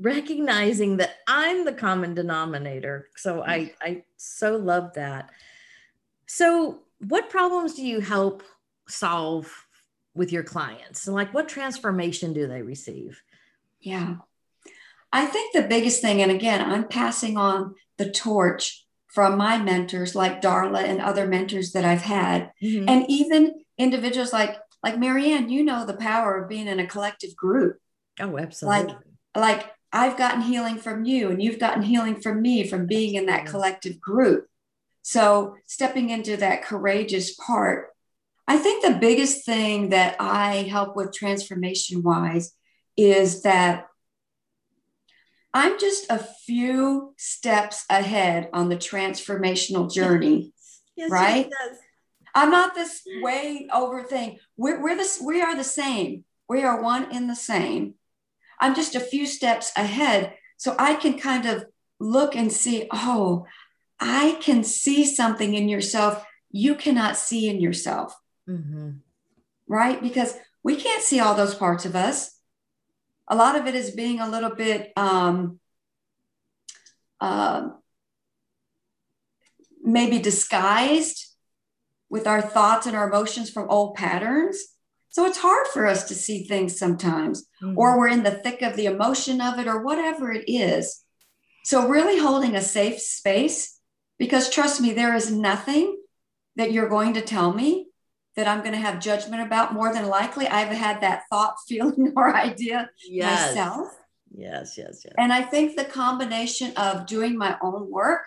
recognizing 0.00 0.96
that 0.96 1.16
I'm 1.28 1.64
the 1.64 1.72
common 1.72 2.14
denominator. 2.14 3.08
So 3.16 3.42
I, 3.42 3.72
I 3.80 4.02
so 4.16 4.56
love 4.56 4.94
that. 4.94 5.30
So 6.26 6.80
what 6.98 7.30
problems 7.30 7.74
do 7.74 7.86
you 7.86 8.00
help 8.00 8.42
solve 8.88 9.52
with 10.14 10.32
your 10.32 10.42
clients? 10.42 11.06
And 11.06 11.14
like 11.14 11.32
what 11.32 11.48
transformation 11.48 12.32
do 12.32 12.48
they 12.48 12.62
receive? 12.62 13.22
Yeah. 13.80 14.16
I 15.12 15.26
think 15.26 15.52
the 15.52 15.62
biggest 15.62 16.02
thing, 16.02 16.20
and 16.22 16.32
again, 16.32 16.60
I'm 16.60 16.88
passing 16.88 17.36
on 17.36 17.76
the 17.96 18.10
torch 18.10 18.83
from 19.14 19.38
my 19.38 19.58
mentors 19.58 20.16
like 20.16 20.42
Darla 20.42 20.82
and 20.82 21.00
other 21.00 21.26
mentors 21.26 21.72
that 21.72 21.84
I've 21.84 22.02
had, 22.02 22.50
mm-hmm. 22.62 22.88
and 22.88 23.06
even 23.08 23.54
individuals 23.78 24.32
like 24.32 24.56
like 24.82 24.96
Maryann. 24.96 25.50
You 25.50 25.64
know 25.64 25.86
the 25.86 25.94
power 25.94 26.42
of 26.42 26.48
being 26.48 26.66
in 26.66 26.80
a 26.80 26.86
collective 26.86 27.36
group. 27.36 27.78
Oh, 28.20 28.36
absolutely. 28.36 28.94
Like 28.94 28.98
like 29.36 29.70
I've 29.92 30.18
gotten 30.18 30.42
healing 30.42 30.78
from 30.78 31.04
you, 31.04 31.30
and 31.30 31.40
you've 31.40 31.60
gotten 31.60 31.82
healing 31.82 32.20
from 32.20 32.42
me 32.42 32.66
from 32.66 32.86
being 32.86 33.14
in 33.14 33.26
that 33.26 33.46
collective 33.46 34.00
group. 34.00 34.46
So 35.02 35.56
stepping 35.66 36.10
into 36.10 36.36
that 36.38 36.64
courageous 36.64 37.34
part, 37.34 37.90
I 38.48 38.58
think 38.58 38.84
the 38.84 38.98
biggest 38.98 39.44
thing 39.46 39.90
that 39.90 40.16
I 40.18 40.62
help 40.62 40.96
with 40.96 41.12
transformation 41.12 42.02
wise 42.02 42.52
is 42.96 43.42
that 43.42 43.86
I'm 45.54 45.78
just 45.78 46.10
a 46.10 46.18
few 46.18 47.14
steps 47.16 47.84
ahead 47.88 48.50
on 48.52 48.68
the 48.68 48.76
transformational 48.76 49.92
journey, 49.92 50.52
yes, 50.96 51.10
right? 51.10 51.48
Yes, 51.48 51.78
I'm 52.34 52.50
not 52.50 52.74
this 52.74 53.02
way 53.22 53.68
over 53.72 54.02
thing. 54.02 54.38
We're, 54.56 54.82
we're 54.82 54.96
this, 54.96 55.22
we 55.24 55.40
are 55.40 55.54
the 55.56 55.64
same. 55.64 56.24
We 56.48 56.64
are 56.64 56.82
one 56.82 57.14
in 57.14 57.28
the 57.28 57.36
same. 57.36 57.94
I'm 58.60 58.74
just 58.74 58.96
a 58.96 59.00
few 59.00 59.26
steps 59.26 59.70
ahead. 59.76 60.34
So 60.56 60.74
I 60.78 60.94
can 60.94 61.18
kind 61.18 61.46
of 61.46 61.64
look 62.00 62.34
and 62.34 62.50
see, 62.50 62.88
oh, 62.92 63.46
I 64.00 64.36
can 64.40 64.64
see 64.64 65.04
something 65.04 65.54
in 65.54 65.68
yourself 65.68 66.24
you 66.56 66.76
cannot 66.76 67.16
see 67.16 67.48
in 67.48 67.60
yourself. 67.60 68.16
Mm-hmm. 68.48 68.90
Right? 69.66 70.00
Because 70.00 70.34
we 70.62 70.76
can't 70.76 71.02
see 71.02 71.18
all 71.18 71.34
those 71.34 71.54
parts 71.54 71.84
of 71.84 71.96
us 71.96 72.33
a 73.28 73.36
lot 73.36 73.56
of 73.56 73.66
it 73.66 73.74
is 73.74 73.90
being 73.90 74.20
a 74.20 74.28
little 74.28 74.54
bit 74.54 74.92
um, 74.96 75.58
uh, 77.20 77.68
maybe 79.82 80.18
disguised 80.18 81.26
with 82.10 82.26
our 82.26 82.42
thoughts 82.42 82.86
and 82.86 82.96
our 82.96 83.08
emotions 83.08 83.50
from 83.50 83.68
old 83.70 83.94
patterns. 83.94 84.62
So 85.08 85.26
it's 85.26 85.38
hard 85.38 85.66
for 85.68 85.86
us 85.86 86.08
to 86.08 86.14
see 86.14 86.44
things 86.44 86.78
sometimes, 86.78 87.46
mm-hmm. 87.62 87.78
or 87.78 87.98
we're 87.98 88.08
in 88.08 88.24
the 88.24 88.30
thick 88.32 88.62
of 88.62 88.76
the 88.76 88.86
emotion 88.86 89.40
of 89.40 89.58
it, 89.58 89.68
or 89.68 89.82
whatever 89.82 90.32
it 90.32 90.44
is. 90.48 91.04
So, 91.64 91.88
really 91.88 92.18
holding 92.18 92.54
a 92.54 92.60
safe 92.60 93.00
space, 93.00 93.80
because 94.18 94.50
trust 94.50 94.80
me, 94.80 94.92
there 94.92 95.14
is 95.14 95.30
nothing 95.30 95.96
that 96.56 96.72
you're 96.72 96.88
going 96.88 97.14
to 97.14 97.22
tell 97.22 97.52
me 97.52 97.86
that 98.36 98.48
I'm 98.48 98.60
going 98.60 98.72
to 98.72 98.78
have 98.78 99.00
judgment 99.00 99.42
about. 99.42 99.72
More 99.72 99.92
than 99.92 100.08
likely, 100.08 100.46
I've 100.46 100.68
had 100.68 101.00
that 101.00 101.24
thought, 101.30 101.56
feeling, 101.68 102.12
or 102.16 102.34
idea 102.34 102.90
yes. 103.08 103.50
myself. 103.50 103.88
Yes, 104.36 104.76
yes, 104.76 105.02
yes. 105.04 105.14
And 105.16 105.32
I 105.32 105.42
think 105.42 105.76
the 105.76 105.84
combination 105.84 106.72
of 106.76 107.06
doing 107.06 107.38
my 107.38 107.56
own 107.62 107.90
work 107.90 108.24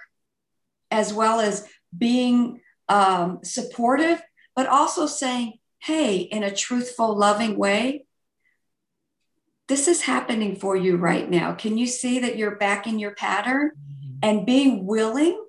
as 0.90 1.14
well 1.14 1.42
as 1.42 1.68
being 1.96 2.62
um, 2.88 3.40
supportive, 3.44 4.22
but 4.56 4.68
also 4.68 5.06
saying, 5.06 5.54
hey, 5.80 6.20
in 6.20 6.44
a 6.44 6.54
truthful, 6.54 7.18
loving 7.18 7.58
way, 7.58 8.06
this 9.68 9.90
is 9.90 10.02
happening 10.02 10.56
for 10.56 10.78
you 10.78 10.96
right 10.96 11.30
now. 11.30 11.54
Can 11.54 11.78
you 11.78 11.88
see 11.88 12.20
that 12.20 12.38
you're 12.38 12.56
back 12.56 12.88
in 12.88 13.00
your 13.00 13.12
pattern? 13.12 13.72
Mm-hmm. 13.72 14.18
And 14.24 14.46
being 14.46 14.86
willing 14.86 15.44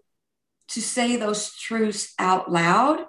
to 0.68 0.82
say 0.82 1.16
those 1.16 1.54
truths 1.54 2.14
out 2.18 2.50
loud 2.50 3.06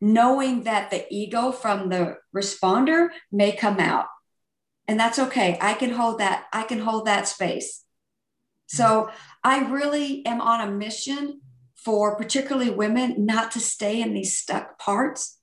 knowing 0.00 0.64
that 0.64 0.90
the 0.90 1.06
ego 1.10 1.52
from 1.52 1.88
the 1.88 2.16
responder 2.34 3.08
may 3.32 3.52
come 3.52 3.78
out. 3.78 4.06
And 4.88 5.00
that's 5.00 5.18
okay. 5.18 5.58
I 5.60 5.74
can 5.74 5.90
hold 5.90 6.18
that 6.18 6.46
i 6.52 6.62
can 6.62 6.80
hold 6.80 7.06
that 7.06 7.28
space. 7.28 7.84
So 8.66 9.10
i 9.42 9.58
really 9.68 10.24
am 10.26 10.40
on 10.40 10.68
a 10.68 10.72
mission 10.72 11.40
for 11.74 12.16
particularly 12.16 12.70
women 12.70 13.26
not 13.26 13.52
to 13.52 13.60
stay 13.60 14.00
in 14.02 14.12
these 14.12 14.36
stuck 14.38 14.78
parts 14.78 15.38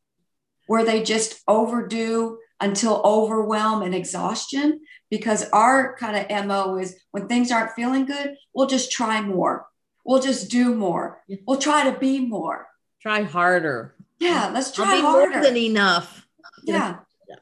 where 0.67 0.83
they 0.83 1.03
just 1.03 1.41
overdo 1.47 2.37
until 2.59 3.01
overwhelm 3.03 3.81
and 3.81 3.93
exhaustion 3.95 4.81
because 5.09 5.49
our 5.51 5.95
kind 5.97 6.15
of 6.17 6.45
mo 6.45 6.77
is 6.77 6.97
when 7.11 7.27
things 7.27 7.51
aren't 7.51 7.71
feeling 7.71 8.05
good 8.05 8.35
we'll 8.53 8.67
just 8.67 8.91
try 8.91 9.21
more. 9.21 9.65
We'll 10.05 10.21
just 10.21 10.51
do 10.51 10.75
more. 10.75 11.23
We'll 11.47 11.59
try 11.59 11.89
to 11.89 11.97
be 11.97 12.19
more. 12.19 12.67
Try 13.01 13.23
harder 13.23 13.95
yeah, 14.23 14.51
let's 14.53 14.71
try 14.71 14.95
I'll 14.95 15.01
harder. 15.01 15.33
more 15.33 15.43
than 15.43 15.57
enough. 15.57 16.25
Yeah. 16.63 16.97
yeah. 17.29 17.35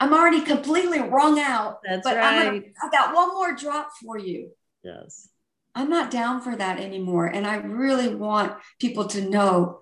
I'm 0.00 0.12
already 0.12 0.40
completely 0.40 1.00
wrung 1.00 1.38
out. 1.38 1.80
That's 1.84 2.02
but 2.04 2.16
right. 2.16 2.44
Gonna, 2.44 2.62
I 2.82 2.90
got 2.90 3.14
one 3.14 3.34
more 3.34 3.54
drop 3.54 3.90
for 4.02 4.18
you. 4.18 4.50
Yes. 4.82 5.28
I'm 5.74 5.88
not 5.88 6.10
down 6.10 6.40
for 6.42 6.54
that 6.54 6.78
anymore. 6.78 7.26
And 7.26 7.46
I 7.46 7.56
really 7.56 8.14
want 8.14 8.54
people 8.78 9.06
to 9.08 9.28
know 9.28 9.80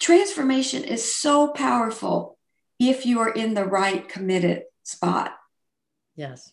transformation 0.00 0.82
is 0.82 1.14
so 1.14 1.48
powerful 1.48 2.38
if 2.78 3.06
you 3.06 3.20
are 3.20 3.30
in 3.30 3.54
the 3.54 3.64
right 3.64 4.08
committed 4.08 4.64
spot. 4.82 5.32
Yes. 6.16 6.52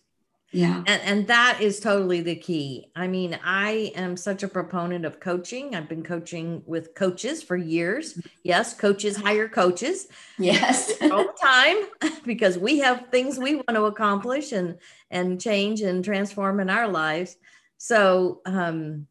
Yeah. 0.52 0.84
And, 0.88 1.02
and 1.04 1.28
that 1.28 1.60
is 1.62 1.80
totally 1.80 2.22
the 2.22 2.36
key. 2.36 2.92
I 2.96 3.08
mean, 3.08 3.40
I 3.44 3.92
am 3.96 4.18
such 4.18 4.42
a 4.42 4.48
proponent 4.48 5.06
of 5.06 5.20
coaching. 5.20 5.76
I've 5.76 5.88
been 5.88 6.04
coaching 6.04 6.64
with 6.66 6.96
coaches 6.96 7.44
for 7.44 7.56
years. 7.56 8.20
Yes, 8.44 8.74
coaches 8.74 9.16
hire 9.16 9.48
coaches. 9.48 10.08
Yes. 10.40 10.92
all 11.02 11.26
the 11.26 11.38
time 11.42 12.12
because 12.26 12.58
we 12.58 12.80
have 12.80 13.10
things 13.12 13.38
we 13.38 13.56
want 13.56 13.76
to 13.76 13.84
accomplish 13.84 14.52
and 14.52 14.78
and 15.12 15.40
change 15.40 15.82
and 15.82 16.04
transform 16.04 16.60
in 16.60 16.70
our 16.70 16.88
lives. 16.88 17.36
So 17.78 18.42
um, 18.46 19.08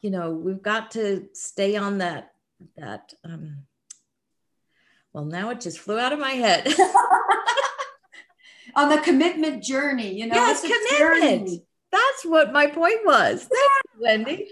you 0.00 0.10
know, 0.10 0.32
we've 0.32 0.62
got 0.62 0.92
to 0.92 1.28
stay 1.34 1.76
on 1.76 1.98
that 1.98 2.32
that 2.76 3.12
um 3.24 3.64
well 5.14 5.24
now 5.24 5.48
it 5.48 5.60
just 5.60 5.78
flew 5.78 5.98
out 5.98 6.12
of 6.12 6.18
my 6.18 6.32
head. 6.32 6.74
On 8.76 8.88
the 8.88 8.98
commitment 8.98 9.62
journey. 9.62 10.14
You 10.14 10.26
know, 10.26 10.34
yes, 10.34 10.62
commitment. 10.62 11.62
That's 11.92 12.24
what 12.24 12.52
my 12.52 12.66
point 12.66 13.00
was. 13.04 13.48
Wendy. 13.98 14.50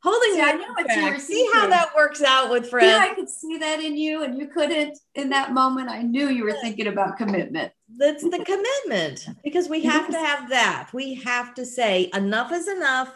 Holding 0.00 0.34
see, 0.34 0.40
I 0.40 0.52
know 0.52 0.72
what 0.74 0.96
you 0.96 1.10
were 1.10 1.18
See 1.18 1.50
how 1.52 1.66
that 1.66 1.90
works 1.96 2.22
out 2.22 2.50
with 2.50 2.70
friends. 2.70 2.86
Yeah, 2.86 2.98
I 2.98 3.14
could 3.14 3.28
see 3.28 3.58
that 3.58 3.80
in 3.80 3.96
you, 3.96 4.22
and 4.22 4.38
you 4.38 4.46
couldn't 4.46 4.96
in 5.16 5.28
that 5.30 5.52
moment. 5.52 5.88
I 5.88 6.02
knew 6.02 6.28
you 6.28 6.44
were 6.44 6.56
thinking 6.62 6.86
about 6.86 7.16
commitment. 7.16 7.72
That's 7.96 8.22
the 8.22 8.44
commitment 8.44 9.26
because 9.42 9.68
we 9.68 9.82
have 9.82 10.08
to 10.08 10.16
have 10.16 10.50
that. 10.50 10.90
We 10.92 11.16
have 11.16 11.52
to 11.54 11.66
say, 11.66 12.10
enough 12.14 12.52
is 12.52 12.68
enough. 12.68 13.12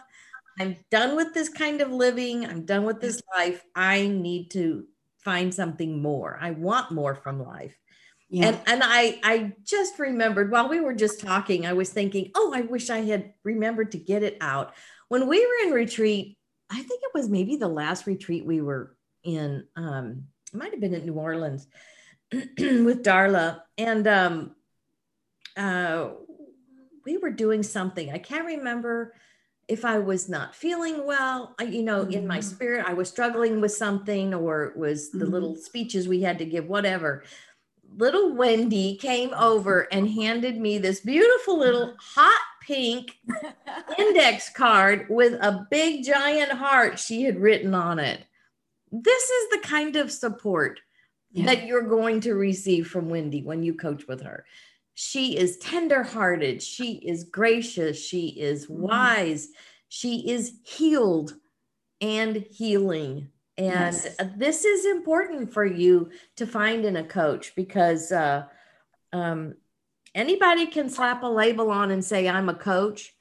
I'm 0.58 0.76
done 0.90 1.14
with 1.14 1.32
this 1.32 1.48
kind 1.48 1.80
of 1.80 1.92
living. 1.92 2.46
I'm 2.46 2.64
done 2.64 2.84
with 2.84 3.00
this 3.00 3.22
life. 3.36 3.64
I 3.76 4.08
need 4.08 4.50
to 4.50 4.84
find 5.18 5.54
something 5.54 6.02
more. 6.02 6.36
I 6.40 6.50
want 6.50 6.90
more 6.90 7.14
from 7.14 7.46
life. 7.46 7.78
Yeah. 8.32 8.46
And 8.46 8.60
and 8.66 8.82
I 8.82 9.20
I 9.22 9.52
just 9.62 9.98
remembered 9.98 10.50
while 10.50 10.66
we 10.66 10.80
were 10.80 10.94
just 10.94 11.20
talking, 11.20 11.66
I 11.66 11.74
was 11.74 11.90
thinking, 11.90 12.30
oh, 12.34 12.52
I 12.54 12.62
wish 12.62 12.88
I 12.88 13.02
had 13.02 13.34
remembered 13.44 13.92
to 13.92 13.98
get 13.98 14.22
it 14.22 14.38
out. 14.40 14.72
When 15.08 15.28
we 15.28 15.38
were 15.38 15.68
in 15.68 15.74
retreat, 15.74 16.38
I 16.70 16.76
think 16.76 17.02
it 17.02 17.10
was 17.12 17.28
maybe 17.28 17.56
the 17.56 17.68
last 17.68 18.06
retreat 18.06 18.46
we 18.46 18.62
were 18.62 18.96
in. 19.22 19.64
Um, 19.76 20.28
it 20.50 20.56
might 20.56 20.70
have 20.70 20.80
been 20.80 20.94
in 20.94 21.04
New 21.04 21.12
Orleans 21.12 21.66
with 22.32 23.04
Darla. 23.04 23.60
And 23.76 24.08
um 24.08 24.56
uh 25.54 26.08
we 27.04 27.18
were 27.18 27.30
doing 27.30 27.62
something. 27.62 28.10
I 28.12 28.18
can't 28.18 28.46
remember 28.46 29.12
if 29.68 29.84
I 29.84 29.98
was 29.98 30.28
not 30.28 30.54
feeling 30.54 31.06
well, 31.06 31.54
I, 31.58 31.64
you 31.64 31.82
know, 31.82 32.02
mm-hmm. 32.02 32.12
in 32.12 32.26
my 32.26 32.38
mm-hmm. 32.38 32.48
spirit, 32.48 32.86
I 32.86 32.94
was 32.94 33.08
struggling 33.08 33.60
with 33.60 33.72
something, 33.72 34.34
or 34.34 34.64
it 34.64 34.76
was 34.76 35.10
the 35.10 35.18
mm-hmm. 35.18 35.32
little 35.32 35.56
speeches 35.56 36.08
we 36.08 36.22
had 36.22 36.38
to 36.38 36.44
give, 36.44 36.66
whatever 36.66 37.24
little 37.96 38.34
Wendy 38.34 38.96
came 38.96 39.32
over 39.34 39.82
and 39.92 40.08
handed 40.08 40.58
me 40.58 40.78
this 40.78 41.00
beautiful 41.00 41.58
little 41.58 41.94
hot 41.98 42.40
pink 42.62 43.18
index 43.98 44.48
card 44.50 45.06
with 45.08 45.34
a 45.34 45.66
big 45.70 46.04
giant 46.04 46.52
heart 46.52 46.98
she 46.98 47.22
had 47.22 47.40
written 47.40 47.74
on 47.74 47.98
it. 47.98 48.24
This 48.90 49.22
is 49.30 49.50
the 49.50 49.66
kind 49.66 49.96
of 49.96 50.12
support 50.12 50.80
yeah. 51.32 51.46
that 51.46 51.66
you're 51.66 51.88
going 51.88 52.20
to 52.22 52.34
receive 52.34 52.88
from 52.88 53.08
Wendy 53.08 53.42
when 53.42 53.62
you 53.62 53.74
coach 53.74 54.06
with 54.06 54.22
her. 54.22 54.44
She 54.94 55.36
is 55.36 55.56
tenderhearted, 55.58 56.62
she 56.62 56.94
is 56.96 57.24
gracious, 57.24 58.02
she 58.04 58.28
is 58.28 58.66
mm-hmm. 58.66 58.82
wise, 58.82 59.48
she 59.88 60.30
is 60.30 60.52
healed 60.64 61.34
and 62.00 62.36
healing. 62.36 63.28
And 63.58 63.94
yes. 63.94 64.16
this 64.36 64.64
is 64.64 64.86
important 64.86 65.52
for 65.52 65.64
you 65.64 66.10
to 66.36 66.46
find 66.46 66.84
in 66.84 66.96
a 66.96 67.04
coach 67.04 67.54
because 67.54 68.10
uh, 68.10 68.44
um, 69.12 69.54
anybody 70.14 70.66
can 70.66 70.88
slap 70.88 71.22
a 71.22 71.26
label 71.26 71.70
on 71.70 71.90
and 71.90 72.04
say, 72.04 72.28
I'm 72.28 72.48
a 72.48 72.54
coach. 72.54 73.14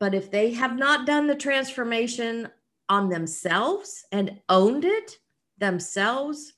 But 0.00 0.14
if 0.14 0.30
they 0.30 0.52
have 0.54 0.76
not 0.76 1.06
done 1.06 1.28
the 1.28 1.36
transformation 1.36 2.48
on 2.88 3.08
themselves 3.08 4.04
and 4.10 4.40
owned 4.48 4.84
it 4.84 5.18
themselves, 5.58 6.54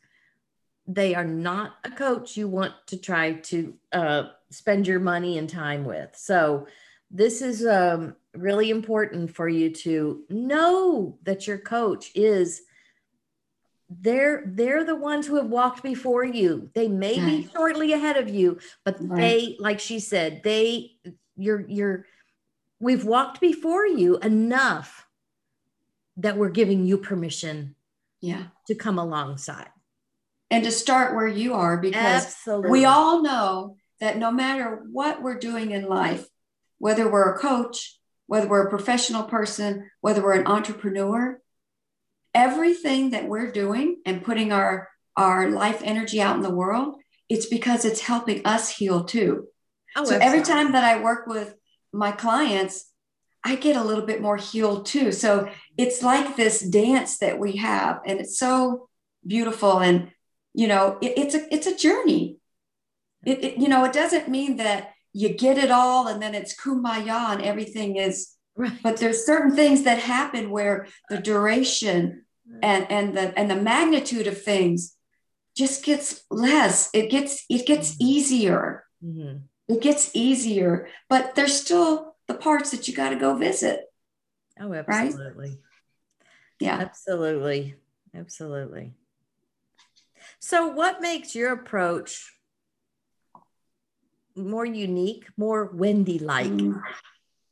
they 0.86 1.14
are 1.14 1.24
not 1.24 1.74
a 1.84 1.90
coach 1.90 2.36
you 2.36 2.48
want 2.48 2.72
to 2.86 2.96
try 2.96 3.34
to 3.34 3.74
uh, 3.92 4.24
spend 4.50 4.86
your 4.86 5.00
money 5.00 5.36
and 5.38 5.48
time 5.48 5.84
with. 5.84 6.16
So, 6.16 6.66
this 7.10 7.42
is 7.42 7.64
um, 7.64 8.16
really 8.34 8.70
important 8.70 9.30
for 9.30 9.48
you 9.48 9.70
to 9.70 10.24
know 10.30 11.16
that 11.22 11.46
your 11.46 11.58
coach 11.58 12.10
is 12.14 12.62
they're 14.00 14.42
they're 14.46 14.84
the 14.84 14.96
ones 14.96 15.26
who 15.26 15.36
have 15.36 15.46
walked 15.46 15.82
before 15.82 16.24
you 16.24 16.70
they 16.74 16.88
may 16.88 17.18
right. 17.18 17.26
be 17.26 17.48
shortly 17.54 17.92
ahead 17.92 18.16
of 18.16 18.28
you 18.28 18.58
but 18.84 18.96
right. 19.00 19.20
they 19.20 19.56
like 19.58 19.80
she 19.80 20.00
said 20.00 20.42
they 20.42 20.90
you're 21.36 21.64
you're 21.68 22.06
we've 22.80 23.04
walked 23.04 23.40
before 23.40 23.86
you 23.86 24.18
enough 24.18 25.06
that 26.16 26.36
we're 26.36 26.50
giving 26.50 26.84
you 26.84 26.98
permission 26.98 27.74
yeah 28.20 28.44
to 28.66 28.74
come 28.74 28.98
alongside 28.98 29.68
and 30.50 30.64
to 30.64 30.70
start 30.70 31.14
where 31.14 31.26
you 31.26 31.54
are 31.54 31.76
because 31.76 32.24
Absolutely. 32.26 32.70
we 32.70 32.84
all 32.84 33.22
know 33.22 33.76
that 34.00 34.18
no 34.18 34.30
matter 34.30 34.82
what 34.90 35.22
we're 35.22 35.38
doing 35.38 35.72
in 35.72 35.88
life 35.88 36.26
whether 36.78 37.10
we're 37.10 37.34
a 37.34 37.38
coach 37.38 37.98
whether 38.26 38.48
we're 38.48 38.66
a 38.66 38.70
professional 38.70 39.24
person 39.24 39.90
whether 40.00 40.22
we're 40.22 40.38
an 40.38 40.46
entrepreneur 40.46 41.38
everything 42.34 43.10
that 43.10 43.28
we're 43.28 43.52
doing 43.52 43.96
and 44.04 44.24
putting 44.24 44.52
our 44.52 44.88
our 45.16 45.50
life 45.50 45.80
energy 45.84 46.20
out 46.20 46.36
in 46.36 46.42
the 46.42 46.50
world 46.50 46.96
it's 47.28 47.46
because 47.46 47.84
it's 47.84 48.00
helping 48.00 48.44
us 48.44 48.76
heal 48.76 49.04
too. 49.04 49.48
Oh, 49.96 50.04
so 50.04 50.18
every 50.18 50.42
time 50.42 50.72
that 50.72 50.84
i 50.84 51.02
work 51.02 51.26
with 51.26 51.54
my 51.92 52.10
clients 52.12 52.90
i 53.44 53.54
get 53.54 53.76
a 53.76 53.84
little 53.84 54.06
bit 54.06 54.22
more 54.22 54.36
healed 54.36 54.86
too. 54.86 55.12
So 55.12 55.48
it's 55.76 56.02
like 56.02 56.34
this 56.34 56.60
dance 56.60 57.18
that 57.18 57.38
we 57.38 57.56
have 57.56 58.00
and 58.06 58.18
it's 58.18 58.38
so 58.38 58.88
beautiful 59.26 59.80
and 59.80 60.10
you 60.54 60.66
know 60.66 60.98
it, 61.00 61.12
it's 61.16 61.34
a 61.34 61.54
it's 61.54 61.66
a 61.66 61.76
journey. 61.76 62.38
It, 63.24 63.44
it, 63.44 63.58
you 63.58 63.68
know 63.68 63.84
it 63.84 63.92
doesn't 63.92 64.28
mean 64.28 64.56
that 64.56 64.92
you 65.12 65.28
get 65.28 65.58
it 65.58 65.70
all 65.70 66.08
and 66.08 66.20
then 66.20 66.34
it's 66.34 66.60
kumbaya 66.60 67.32
and 67.32 67.42
everything 67.42 67.96
is 67.96 68.32
right. 68.56 68.72
but 68.82 68.96
there's 68.96 69.24
certain 69.24 69.54
things 69.54 69.84
that 69.84 69.98
happen 69.98 70.50
where 70.50 70.86
the 71.08 71.18
duration 71.18 72.23
and 72.62 72.90
and 72.90 73.16
the 73.16 73.38
and 73.38 73.50
the 73.50 73.56
magnitude 73.56 74.26
of 74.26 74.42
things 74.42 74.96
just 75.56 75.84
gets 75.84 76.24
less. 76.30 76.90
It 76.92 77.10
gets 77.10 77.44
it 77.48 77.66
gets 77.66 77.92
mm-hmm. 77.92 78.06
easier. 78.06 78.84
Mm-hmm. 79.04 79.36
it 79.68 79.82
gets 79.82 80.10
easier 80.14 80.88
but 81.10 81.34
there's 81.34 81.60
still 81.60 82.16
the 82.26 82.32
parts 82.32 82.70
that 82.70 82.88
you 82.88 82.94
got 82.94 83.10
to 83.10 83.16
go 83.16 83.36
visit. 83.36 83.80
Oh 84.58 84.72
absolutely. 84.72 85.48
Right? 85.48 85.58
yeah. 86.60 86.78
Absolutely. 86.78 87.74
Absolutely. 88.14 88.94
So 90.38 90.68
what 90.68 91.02
makes 91.02 91.34
your 91.34 91.52
approach 91.52 92.32
more 94.36 94.64
unique 94.64 95.26
more 95.36 95.66
wendy 95.66 96.18
like 96.18 96.46
mm 96.50 96.80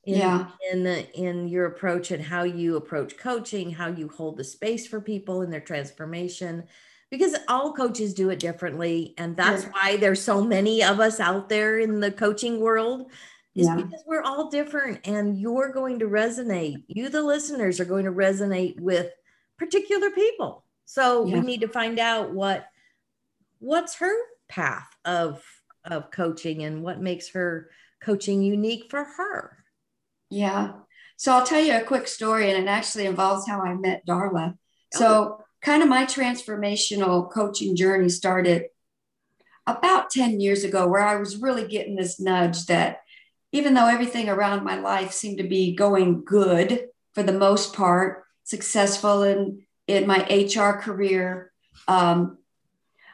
in, 0.05 0.19
yeah. 0.19 0.47
in 0.73 0.87
in 0.87 1.49
your 1.49 1.67
approach 1.67 2.11
and 2.11 2.23
how 2.23 2.43
you 2.43 2.77
approach 2.77 3.17
coaching 3.17 3.71
how 3.71 3.87
you 3.87 4.09
hold 4.09 4.37
the 4.37 4.45
space 4.45 4.87
for 4.87 5.01
people 5.01 5.43
in 5.43 5.51
their 5.51 5.61
transformation 5.61 6.65
because 7.11 7.37
all 7.47 7.73
coaches 7.73 8.15
do 8.15 8.31
it 8.31 8.41
differently 8.41 9.15
and 9.17 9.37
that's 9.37 9.65
yeah. 9.65 9.71
why 9.71 9.97
there's 9.97 10.21
so 10.21 10.43
many 10.43 10.83
of 10.83 10.99
us 10.99 11.21
out 11.21 11.49
there 11.49 11.79
in 11.79 12.01
the 12.01 12.11
coaching 12.11 12.59
world 12.59 13.11
is 13.55 13.67
yeah. 13.67 13.77
because 13.77 14.03
we're 14.07 14.23
all 14.23 14.51
different 14.51 15.07
and 15.07 15.39
you're 15.39 15.73
going 15.73 16.01
to 16.01 16.07
resonate 16.07 16.83
you 16.89 17.09
the 17.09 17.23
listeners 17.23 17.79
are 17.79 17.85
going 17.85 18.05
to 18.05 18.13
resonate 18.13 18.79
with 18.81 19.11
particular 19.57 20.11
people 20.11 20.65
so 20.85 21.25
yeah. 21.27 21.35
we 21.35 21.41
need 21.41 21.61
to 21.61 21.69
find 21.69 22.01
out 22.01 22.33
what 22.33 22.67
what's 23.61 23.95
her 23.97 24.15
path 24.49 24.89
of 25.05 25.45
of 25.85 26.11
coaching 26.11 26.65
and 26.65 26.83
what 26.83 27.01
makes 27.01 27.29
her 27.29 27.71
coaching 28.01 28.43
unique 28.43 28.91
for 28.91 29.05
her 29.05 29.62
yeah. 30.33 30.73
So 31.17 31.33
I'll 31.33 31.45
tell 31.45 31.61
you 31.61 31.77
a 31.77 31.85
quick 31.85 32.09
story, 32.09 32.51
and 32.51 32.65
it 32.65 32.69
actually 32.69 33.07
involves 33.07 33.47
how 33.47 33.61
I 33.61 33.75
met 33.75 34.07
Darla. 34.07 34.57
So, 34.93 35.07
oh. 35.07 35.45
kind 35.61 35.83
of 35.83 35.89
my 35.89 36.05
transformational 36.05 37.31
coaching 37.31 37.77
journey 37.77 38.09
started 38.09 38.65
about 39.67 40.11
10 40.11 40.41
years 40.41 40.65
ago, 40.65 40.89
where 40.89 41.03
I 41.03 41.17
was 41.17 41.37
really 41.37 41.69
getting 41.69 41.97
this 41.97 42.19
nudge 42.19 42.67
that 42.67 43.03
even 43.53 43.75
though 43.75 43.87
everything 43.87 44.29
around 44.29 44.65
my 44.65 44.81
life 44.81 45.13
seemed 45.13 45.39
to 45.39 45.47
be 45.47 45.77
going 45.77 46.25
good 46.25 46.89
for 47.13 47.23
the 47.23 47.33
most 47.33 47.75
part, 47.75 48.25
successful 48.45 49.23
in, 49.23 49.63
in 49.87 50.07
my 50.07 50.27
HR 50.31 50.79
career, 50.79 51.53
um, 51.87 52.39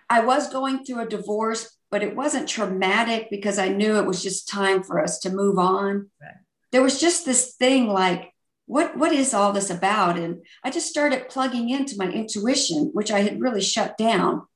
I 0.09 0.21
was 0.21 0.53
going 0.53 0.85
through 0.85 1.01
a 1.01 1.09
divorce, 1.09 1.77
but 1.91 2.03
it 2.03 2.15
wasn't 2.15 2.49
traumatic 2.49 3.29
because 3.29 3.59
I 3.59 3.69
knew 3.69 3.97
it 3.97 4.07
was 4.07 4.23
just 4.23 4.49
time 4.49 4.85
for 4.85 5.03
us 5.03 5.19
to 5.21 5.31
move 5.31 5.59
on. 5.59 6.11
Right 6.23 6.37
there 6.73 6.83
was 6.83 7.01
just 7.01 7.25
this 7.25 7.55
thing 7.55 7.89
like, 7.89 8.33
what, 8.67 8.97
what 8.97 9.13
is 9.13 9.33
all 9.33 9.53
this 9.53 9.71
about? 9.71 10.19
And 10.19 10.45
I 10.63 10.71
just 10.71 10.89
started 10.89 11.29
plugging 11.29 11.71
into 11.71 11.97
my 11.97 12.11
intuition, 12.11 12.91
which 12.93 13.11
I 13.11 13.21
had 13.21 13.41
really 13.41 13.63
shut 13.63 13.97
down. 13.97 14.47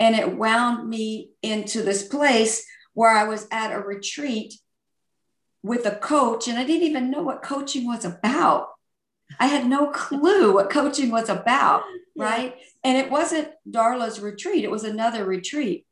And 0.00 0.16
it 0.16 0.36
wound 0.36 0.88
me 0.88 1.30
into 1.42 1.82
this 1.82 2.02
place 2.02 2.66
where 2.94 3.10
I 3.10 3.24
was 3.24 3.46
at 3.52 3.72
a 3.72 3.78
retreat 3.78 4.54
with 5.62 5.86
a 5.86 5.94
coach, 5.94 6.48
and 6.48 6.58
I 6.58 6.64
didn't 6.64 6.88
even 6.88 7.10
know 7.10 7.22
what 7.22 7.42
coaching 7.42 7.86
was 7.86 8.04
about. 8.04 8.68
I 9.38 9.46
had 9.46 9.66
no 9.66 9.90
clue 9.90 10.54
what 10.54 10.70
coaching 10.70 11.10
was 11.10 11.28
about, 11.28 11.84
right? 12.16 12.56
And 12.82 12.98
it 12.98 13.10
wasn't 13.10 13.48
Darla's 13.68 14.20
retreat, 14.20 14.64
it 14.64 14.70
was 14.70 14.84
another 14.84 15.24
retreat. 15.24 15.86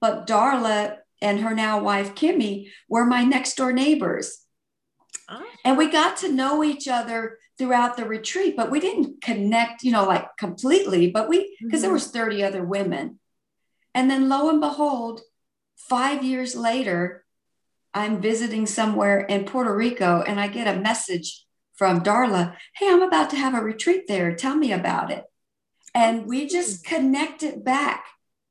But 0.00 0.26
Darla 0.26 0.98
and 1.20 1.40
her 1.40 1.54
now 1.54 1.82
wife, 1.82 2.14
Kimmy, 2.14 2.70
were 2.88 3.04
my 3.04 3.24
next 3.24 3.56
door 3.56 3.72
neighbors. 3.72 4.38
And 5.64 5.76
we 5.76 5.90
got 5.90 6.16
to 6.18 6.32
know 6.32 6.64
each 6.64 6.88
other 6.88 7.38
throughout 7.58 7.96
the 7.96 8.06
retreat, 8.06 8.56
but 8.56 8.70
we 8.70 8.80
didn't 8.80 9.20
connect, 9.20 9.82
you 9.82 9.92
know, 9.92 10.06
like 10.06 10.36
completely, 10.38 11.10
but 11.10 11.28
we, 11.28 11.56
because 11.60 11.78
mm-hmm. 11.78 11.82
there 11.82 11.92
was 11.92 12.08
30 12.08 12.42
other 12.42 12.64
women. 12.64 13.18
And 13.94 14.10
then 14.10 14.28
lo 14.28 14.48
and 14.48 14.60
behold, 14.60 15.20
five 15.76 16.24
years 16.24 16.56
later, 16.56 17.24
I'm 17.92 18.20
visiting 18.20 18.66
somewhere 18.66 19.20
in 19.20 19.44
Puerto 19.44 19.74
Rico 19.74 20.22
and 20.22 20.40
I 20.40 20.48
get 20.48 20.74
a 20.74 20.80
message 20.80 21.44
from 21.74 22.02
Darla, 22.02 22.56
Hey, 22.76 22.88
I'm 22.88 23.02
about 23.02 23.30
to 23.30 23.36
have 23.36 23.54
a 23.54 23.62
retreat 23.62 24.06
there. 24.06 24.34
Tell 24.34 24.54
me 24.54 24.70
about 24.72 25.10
it. 25.10 25.24
And 25.94 26.26
we 26.26 26.46
just 26.46 26.84
connected 26.84 27.64
back. 27.64 28.04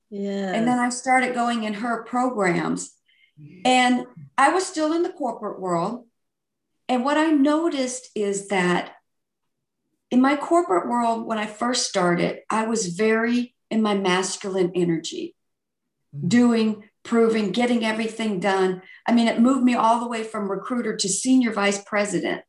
Yeah. 0.09 0.51
And 0.51 0.67
then 0.67 0.79
I 0.79 0.89
started 0.89 1.35
going 1.35 1.63
in 1.63 1.75
her 1.75 2.03
programs. 2.03 2.91
And 3.63 4.05
I 4.37 4.49
was 4.49 4.65
still 4.65 4.93
in 4.93 5.03
the 5.03 5.13
corporate 5.13 5.61
world. 5.61 6.07
And 6.89 7.05
what 7.05 7.17
I 7.17 7.27
noticed 7.27 8.09
is 8.15 8.47
that 8.47 8.95
in 10.11 10.21
my 10.21 10.35
corporate 10.35 10.89
world, 10.89 11.25
when 11.27 11.37
I 11.37 11.45
first 11.45 11.87
started, 11.87 12.39
I 12.49 12.65
was 12.65 12.87
very 12.87 13.55
in 13.69 13.83
my 13.83 13.93
masculine 13.93 14.71
energy, 14.73 15.35
mm-hmm. 16.15 16.27
doing, 16.27 16.83
proving, 17.03 17.51
getting 17.51 17.85
everything 17.85 18.39
done. 18.39 18.81
I 19.07 19.13
mean, 19.13 19.27
it 19.27 19.39
moved 19.39 19.63
me 19.63 19.75
all 19.75 19.99
the 19.99 20.07
way 20.07 20.23
from 20.23 20.49
recruiter 20.49 20.97
to 20.97 21.07
senior 21.07 21.53
vice 21.53 21.81
president 21.83 22.41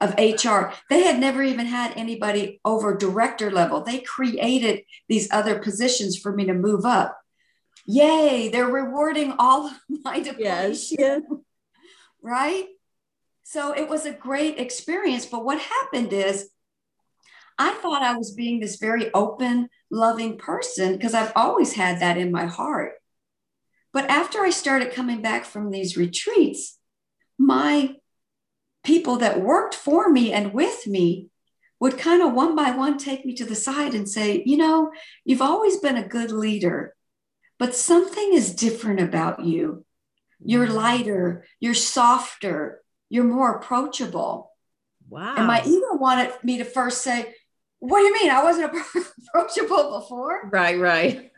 of 0.00 0.14
HR. 0.18 0.72
They 0.90 1.02
had 1.02 1.18
never 1.18 1.42
even 1.42 1.66
had 1.66 1.94
anybody 1.96 2.60
over 2.66 2.94
director 2.94 3.50
level. 3.50 3.82
They 3.82 4.00
created 4.00 4.82
these 5.08 5.28
other 5.32 5.58
positions 5.58 6.16
for 6.18 6.32
me 6.32 6.44
to 6.44 6.54
move 6.54 6.84
up. 6.84 7.18
Yay, 7.86 8.50
they're 8.50 8.66
rewarding 8.66 9.32
all 9.38 9.66
of 9.66 9.72
my 10.04 10.20
depletion. 10.20 10.96
Yes. 10.98 11.24
right? 12.22 12.66
So 13.50 13.72
it 13.72 13.88
was 13.88 14.04
a 14.04 14.12
great 14.12 14.58
experience. 14.58 15.24
But 15.24 15.42
what 15.42 15.58
happened 15.58 16.12
is, 16.12 16.50
I 17.56 17.72
thought 17.72 18.02
I 18.02 18.14
was 18.14 18.32
being 18.32 18.60
this 18.60 18.76
very 18.76 19.10
open, 19.14 19.70
loving 19.90 20.36
person 20.36 20.92
because 20.92 21.14
I've 21.14 21.32
always 21.34 21.72
had 21.72 22.00
that 22.00 22.18
in 22.18 22.30
my 22.30 22.44
heart. 22.44 22.92
But 23.94 24.10
after 24.10 24.42
I 24.42 24.50
started 24.50 24.92
coming 24.92 25.22
back 25.22 25.46
from 25.46 25.70
these 25.70 25.96
retreats, 25.96 26.78
my 27.38 27.94
people 28.84 29.16
that 29.16 29.40
worked 29.40 29.74
for 29.74 30.10
me 30.10 30.30
and 30.30 30.52
with 30.52 30.86
me 30.86 31.30
would 31.80 31.96
kind 31.96 32.22
of 32.22 32.34
one 32.34 32.54
by 32.54 32.72
one 32.72 32.98
take 32.98 33.24
me 33.24 33.34
to 33.36 33.46
the 33.46 33.54
side 33.54 33.94
and 33.94 34.06
say, 34.06 34.42
You 34.44 34.58
know, 34.58 34.92
you've 35.24 35.40
always 35.40 35.78
been 35.78 35.96
a 35.96 36.06
good 36.06 36.32
leader, 36.32 36.94
but 37.58 37.74
something 37.74 38.34
is 38.34 38.54
different 38.54 39.00
about 39.00 39.42
you. 39.42 39.86
You're 40.38 40.66
mm. 40.66 40.74
lighter, 40.74 41.46
you're 41.60 41.72
softer, 41.72 42.82
you're 43.10 43.24
more 43.24 43.56
approachable. 43.56 44.52
Wow. 45.08 45.34
And 45.36 45.46
my 45.46 45.62
ego 45.64 45.94
wanted 45.94 46.32
me 46.42 46.58
to 46.58 46.64
first 46.64 47.02
say, 47.02 47.34
what 47.78 48.00
do 48.00 48.04
you 48.04 48.14
mean? 48.14 48.30
I 48.30 48.42
wasn't 48.42 48.72
approachable 49.28 50.00
before. 50.00 50.48
Right, 50.50 50.78
right. 50.78 51.30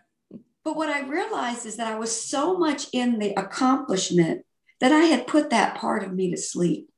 But 0.65 0.77
what 0.77 0.89
I 0.89 1.07
realized 1.07 1.67
is 1.67 1.77
that 1.77 1.87
I 1.87 1.99
was 1.99 2.29
so 2.29 2.59
much 2.59 2.87
in 2.93 3.19
the 3.19 3.35
accomplishment 3.39 4.45
that 4.81 4.93
I 4.93 5.01
had 5.03 5.27
put 5.27 5.51
that 5.51 5.77
part 5.77 6.03
of 6.03 6.13
me 6.13 6.31
to 6.31 6.37
sleep. 6.37 6.89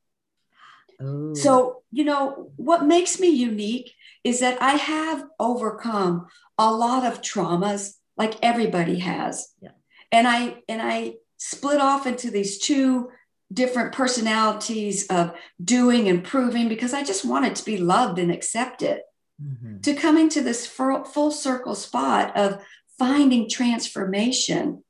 Ooh. 1.03 1.35
So, 1.35 1.83
you 1.91 2.05
know, 2.05 2.53
what 2.57 2.87
makes 2.87 3.19
me 3.19 3.29
unique 3.29 3.93
is 4.25 4.41
that 4.41 4.61
I 4.63 4.73
have 4.73 5.25
overcome 5.39 6.29
a 6.59 6.73
lot 6.73 7.05
of 7.05 7.23
traumas 7.23 7.95
like 8.17 8.35
everybody 8.43 9.01
has. 9.01 9.49
Yeah. 9.61 9.71
And 10.13 10.29
I 10.29 10.63
and 10.69 10.81
I 10.83 11.15
split 11.39 11.81
off 11.81 12.07
into 12.07 12.31
these 12.31 12.59
two 12.59 13.11
different 13.53 13.93
personalities 13.93 15.07
of 15.09 15.35
doing 15.63 16.09
and 16.09 16.25
proving 16.25 16.69
because 16.69 16.95
I 16.95 17.03
just 17.03 17.25
wanted 17.25 17.57
to 17.57 17.65
be 17.65 17.77
loved 17.77 18.19
and 18.19 18.31
accepted. 18.31 19.01
Mm-hmm. 19.43 19.81
To 19.81 19.95
coming 19.95 20.29
to 20.31 20.41
this 20.41 20.67
full, 20.67 21.31
circle 21.31 21.75
spot 21.75 22.37
of 22.37 22.63
finding 22.99 23.49
transformation. 23.49 24.85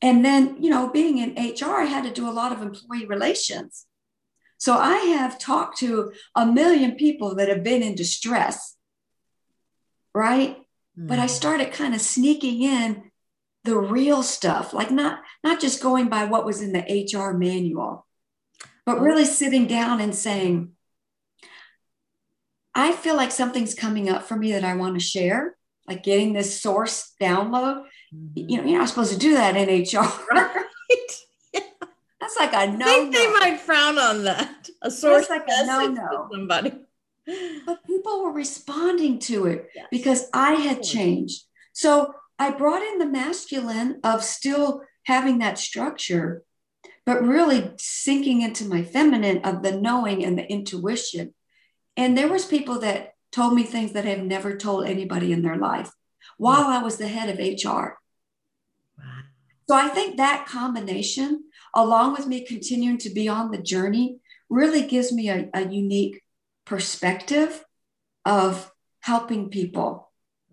And 0.00 0.24
then, 0.24 0.62
you 0.62 0.70
know, 0.70 0.88
being 0.88 1.18
in 1.18 1.34
HR, 1.34 1.80
I 1.80 1.84
had 1.84 2.04
to 2.04 2.10
do 2.10 2.28
a 2.28 2.32
lot 2.32 2.52
of 2.52 2.62
employee 2.62 3.06
relations. 3.06 3.86
So 4.58 4.76
I 4.78 4.96
have 4.96 5.38
talked 5.38 5.78
to 5.78 6.12
a 6.34 6.46
million 6.46 6.92
people 6.92 7.34
that 7.34 7.48
have 7.48 7.62
been 7.62 7.82
in 7.82 7.94
distress, 7.94 8.76
right? 10.14 10.56
Mm. 10.98 11.08
But 11.08 11.18
I 11.18 11.26
mm. 11.26 11.30
started 11.30 11.72
kind 11.72 11.94
of 11.94 12.00
sneaking 12.00 12.62
in 12.62 13.05
the 13.66 13.76
real 13.76 14.22
stuff, 14.22 14.72
like 14.72 14.90
not 14.90 15.20
not 15.44 15.60
just 15.60 15.82
going 15.82 16.08
by 16.08 16.24
what 16.24 16.46
was 16.46 16.62
in 16.62 16.72
the 16.72 16.80
HR 17.12 17.36
manual, 17.36 18.06
but 18.86 19.00
really 19.00 19.24
sitting 19.24 19.66
down 19.66 20.00
and 20.00 20.14
saying, 20.14 20.72
I 22.74 22.92
feel 22.92 23.16
like 23.16 23.32
something's 23.32 23.74
coming 23.74 24.08
up 24.08 24.22
for 24.22 24.36
me 24.36 24.52
that 24.52 24.64
I 24.64 24.76
want 24.76 24.94
to 24.94 25.00
share, 25.00 25.56
like 25.86 26.02
getting 26.02 26.32
this 26.32 26.60
source 26.60 27.12
download. 27.20 27.82
Mm-hmm. 28.14 28.48
You 28.48 28.58
know, 28.58 28.64
you're 28.64 28.78
not 28.78 28.88
supposed 28.88 29.12
to 29.12 29.18
do 29.18 29.34
that 29.34 29.56
in 29.56 29.82
HR. 29.82 30.06
Right. 30.88 31.10
That's 32.20 32.36
like 32.36 32.52
a 32.52 32.70
no. 32.70 32.86
I 32.86 32.88
think 32.88 33.14
they 33.14 33.28
might 33.32 33.58
frown 33.58 33.98
on 33.98 34.22
that. 34.24 34.68
A 34.82 34.90
source 34.90 35.26
That's 35.26 35.48
like 35.48 35.58
a 35.58 35.66
no 35.66 35.88
no. 35.88 36.28
Somebody. 36.30 36.72
But 37.66 37.84
people 37.84 38.22
were 38.22 38.32
responding 38.32 39.18
to 39.20 39.46
it 39.46 39.68
yes. 39.74 39.86
because 39.90 40.28
I 40.32 40.52
had 40.52 40.84
changed. 40.84 41.42
So 41.72 42.14
I 42.38 42.50
brought 42.50 42.82
in 42.82 42.98
the 42.98 43.06
masculine 43.06 44.00
of 44.04 44.22
still 44.22 44.82
having 45.04 45.38
that 45.38 45.58
structure, 45.58 46.42
but 47.04 47.22
really 47.22 47.72
sinking 47.78 48.42
into 48.42 48.64
my 48.64 48.82
feminine 48.82 49.38
of 49.38 49.62
the 49.62 49.72
knowing 49.72 50.24
and 50.24 50.38
the 50.38 50.50
intuition. 50.50 51.34
And 51.96 52.16
there 52.16 52.28
was 52.28 52.44
people 52.44 52.80
that 52.80 53.14
told 53.32 53.54
me 53.54 53.62
things 53.62 53.92
that 53.92 54.06
I've 54.06 54.22
never 54.22 54.56
told 54.56 54.86
anybody 54.86 55.32
in 55.32 55.42
their 55.42 55.56
life 55.56 55.90
while 56.36 56.64
I 56.64 56.82
was 56.82 56.98
the 56.98 57.08
head 57.08 57.28
of 57.28 57.38
HR. 57.38 57.98
So 59.68 59.74
I 59.74 59.88
think 59.88 60.16
that 60.16 60.46
combination 60.46 61.44
along 61.76 62.14
with 62.14 62.26
me 62.26 62.40
continuing 62.40 62.96
to 62.96 63.10
be 63.10 63.28
on 63.28 63.50
the 63.50 63.58
journey, 63.58 64.18
really 64.48 64.86
gives 64.86 65.12
me 65.12 65.28
a, 65.28 65.48
a 65.52 65.68
unique 65.68 66.22
perspective 66.64 67.62
of 68.24 68.72
helping 69.00 69.50
people, 69.50 70.05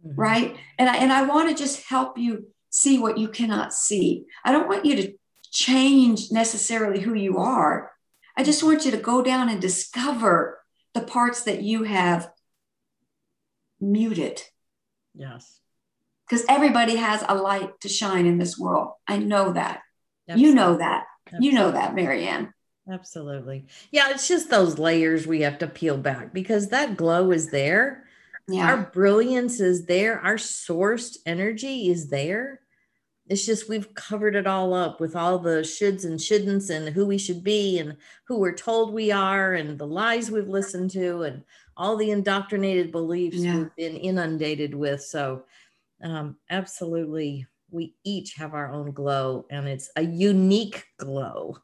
mm-hmm. 0.05 0.19
right? 0.19 0.55
And 0.77 0.89
I, 0.89 0.97
and 0.97 1.11
I 1.11 1.23
want 1.23 1.49
to 1.49 1.55
just 1.55 1.87
help 1.87 2.17
you 2.17 2.47
see 2.69 2.99
what 2.99 3.17
you 3.17 3.27
cannot 3.27 3.73
see. 3.73 4.25
I 4.43 4.51
don't 4.51 4.67
want 4.67 4.85
you 4.85 4.95
to 4.97 5.13
change 5.51 6.31
necessarily 6.31 6.99
who 6.99 7.13
you 7.13 7.37
are. 7.37 7.91
I 8.35 8.43
just 8.43 8.63
want 8.63 8.85
you 8.85 8.91
to 8.91 8.97
go 8.97 9.21
down 9.21 9.49
and 9.49 9.61
discover 9.61 10.59
the 10.93 11.01
parts 11.01 11.43
that 11.43 11.61
you 11.61 11.83
have 11.83 12.31
muted. 13.79 14.41
Yes. 15.13 15.59
Because 16.27 16.45
everybody 16.49 16.95
has 16.95 17.23
a 17.27 17.35
light 17.35 17.79
to 17.81 17.89
shine 17.89 18.25
in 18.25 18.37
this 18.37 18.57
world. 18.57 18.93
I 19.07 19.17
know 19.17 19.53
that. 19.53 19.81
Absolutely. 20.27 20.49
You 20.49 20.55
know 20.55 20.77
that. 20.77 21.05
Absolutely. 21.27 21.47
You 21.47 21.53
know 21.53 21.71
that, 21.71 21.95
Maryann. 21.95 22.53
Absolutely. 22.91 23.65
Yeah, 23.91 24.09
it's 24.09 24.27
just 24.27 24.49
those 24.49 24.77
layers 24.77 25.27
we 25.27 25.41
have 25.41 25.57
to 25.59 25.67
peel 25.67 25.97
back 25.97 26.33
because 26.33 26.69
that 26.69 26.97
glow 26.97 27.31
is 27.31 27.49
there. 27.49 28.05
Yeah. 28.47 28.65
Our 28.67 28.91
brilliance 28.93 29.60
is 29.60 29.86
there. 29.86 30.19
Our 30.19 30.36
sourced 30.36 31.17
energy 31.25 31.89
is 31.89 32.10
there. 32.10 32.60
It's 33.27 33.45
just 33.45 33.69
we've 33.69 33.93
covered 33.93 34.36
it 34.36 34.47
all 34.47 34.73
up 34.73 34.99
with 34.99 35.15
all 35.15 35.39
the 35.39 35.62
shoulds 35.62 36.03
and 36.03 36.19
shouldn'ts 36.19 36.69
and 36.69 36.89
who 36.93 37.06
we 37.06 37.17
should 37.17 37.41
be 37.41 37.79
and 37.79 37.95
who 38.27 38.38
we're 38.38 38.53
told 38.53 38.93
we 38.93 39.12
are 39.12 39.53
and 39.53 39.77
the 39.77 39.88
lies 39.88 40.29
we've 40.29 40.49
listened 40.49 40.91
to 40.91 41.23
and 41.23 41.43
all 41.77 41.95
the 41.95 42.12
indoctrinated 42.12 42.91
beliefs 42.91 43.38
yeah. 43.38 43.56
we've 43.56 43.75
been 43.77 43.95
inundated 43.95 44.75
with. 44.75 45.01
So, 45.01 45.45
um, 46.03 46.36
absolutely 46.49 47.47
we 47.73 47.95
each 48.03 48.36
have 48.36 48.53
our 48.53 48.71
own 48.71 48.91
glow 48.91 49.45
and 49.49 49.67
it's 49.67 49.89
a 49.95 50.03
unique 50.03 50.86
glow. 50.97 51.58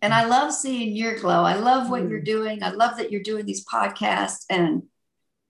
And 0.00 0.14
I 0.14 0.26
love 0.26 0.52
seeing 0.52 0.94
your 0.94 1.18
glow. 1.18 1.42
I 1.42 1.56
love 1.56 1.90
what 1.90 2.08
you're 2.08 2.20
mm. 2.20 2.24
doing. 2.24 2.62
I 2.62 2.70
love 2.70 2.96
that 2.98 3.10
you're 3.10 3.22
doing 3.22 3.46
these 3.46 3.64
podcasts 3.64 4.44
and 4.48 4.84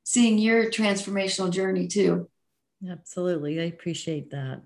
seeing 0.09 0.39
your 0.39 0.71
transformational 0.71 1.51
journey 1.51 1.87
too. 1.87 2.31
Absolutely. 2.89 3.61
I 3.61 3.65
appreciate 3.65 4.31
that. 4.31 4.63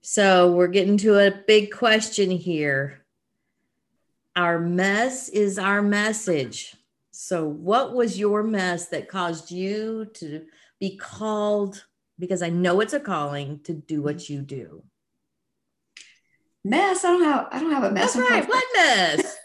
So 0.00 0.50
we're 0.50 0.66
getting 0.66 0.96
to 0.98 1.18
a 1.18 1.30
big 1.46 1.70
question 1.70 2.32
here. 2.32 3.04
Our 4.34 4.58
mess 4.58 5.28
is 5.28 5.56
our 5.56 5.82
message. 5.82 6.74
So, 7.12 7.46
what 7.46 7.94
was 7.94 8.18
your 8.18 8.42
mess 8.42 8.88
that 8.88 9.08
caused 9.08 9.52
you 9.52 10.06
to 10.14 10.46
be 10.80 10.96
called 10.96 11.84
because 12.18 12.42
I 12.42 12.50
know 12.50 12.80
it's 12.80 12.92
a 12.92 12.98
calling 12.98 13.60
to 13.60 13.72
do 13.72 14.02
what 14.02 14.28
you 14.28 14.40
do. 14.40 14.82
Mess. 16.64 17.04
I 17.04 17.08
don't 17.10 17.22
have. 17.22 17.48
I 17.52 17.60
don't 17.60 17.70
have 17.70 17.84
a 17.84 17.92
mess. 17.92 18.14
That's 18.14 18.30
right. 18.30 18.48
What 18.48 18.64
mess? 18.74 19.36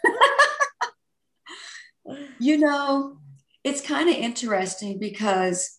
you 2.39 2.58
know, 2.58 3.19
it's 3.63 3.81
kind 3.81 4.09
of 4.09 4.15
interesting 4.15 4.99
because 4.99 5.77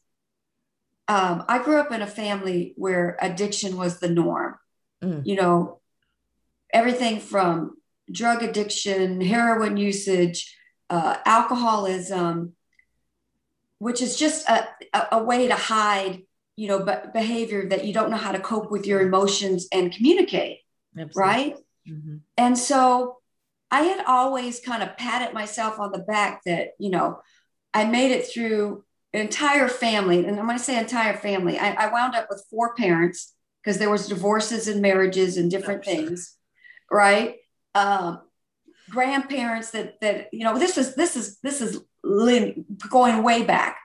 um, 1.09 1.45
I 1.49 1.63
grew 1.63 1.81
up 1.81 1.93
in 1.93 2.03
a 2.03 2.07
family 2.07 2.75
where 2.77 3.17
addiction 3.21 3.77
was 3.77 3.99
the 3.99 4.09
norm. 4.09 4.57
Mm. 5.03 5.27
You 5.27 5.37
know, 5.37 5.81
everything 6.73 7.21
from 7.21 7.77
drug 8.11 8.43
addiction, 8.43 9.21
heroin 9.21 9.77
usage, 9.77 10.57
uh, 10.89 11.17
alcoholism, 11.25 12.55
which 13.79 14.03
is 14.03 14.17
just 14.17 14.49
a, 14.49 14.69
a, 14.93 15.09
a 15.13 15.25
way 15.25 15.49
to 15.49 15.55
hide 15.55 16.23
you 16.61 16.69
know, 16.69 16.81
but 16.81 17.15
behavior 17.15 17.67
that 17.71 17.87
you 17.87 17.95
don't 17.95 18.11
know 18.11 18.19
how 18.19 18.33
to 18.33 18.39
cope 18.39 18.71
with 18.71 18.87
your 18.87 19.01
emotions 19.01 19.67
and 19.73 19.91
communicate. 19.91 20.59
Absolutely. 20.95 21.23
Right. 21.23 21.55
Mm-hmm. 21.89 22.17
And 22.37 22.59
so 22.59 23.17
I 23.71 23.85
had 23.85 24.05
always 24.07 24.61
kind 24.61 24.83
of 24.83 24.95
patted 24.99 25.33
myself 25.33 25.81
on 25.81 25.91
the 25.91 26.01
back 26.01 26.43
that, 26.45 26.73
you 26.79 26.91
know, 26.91 27.23
I 27.73 27.85
made 27.85 28.13
it 28.13 28.27
through 28.27 28.85
an 29.13 29.21
entire 29.21 29.69
family. 29.69 30.25
And 30.25 30.39
I'm 30.39 30.47
going 30.47 30.59
to 30.59 30.65
say 30.65 30.79
entire 30.79 31.17
family. 31.17 31.59
I, 31.59 31.73
I 31.73 31.93
wound 31.93 32.15
up 32.15 32.27
with 32.31 32.45
four 32.51 32.75
parents 32.75 33.35
because 33.63 33.79
there 33.79 33.91
was 33.91 34.09
divorces 34.09 34.69
and 34.69 34.81
marriages 34.81 35.37
and 35.37 35.51
different 35.51 35.85
things. 35.85 36.37
Right. 36.91 37.37
Um, 37.75 38.23
grandparents 38.89 39.71
that, 39.71 40.01
that, 40.01 40.29
you 40.33 40.45
know, 40.45 40.59
this 40.59 40.77
is, 40.79 40.95
this 40.95 41.17
is, 41.17 41.39
this 41.41 41.61
is 41.61 41.81
going 42.03 43.23
way 43.23 43.45
back 43.45 43.79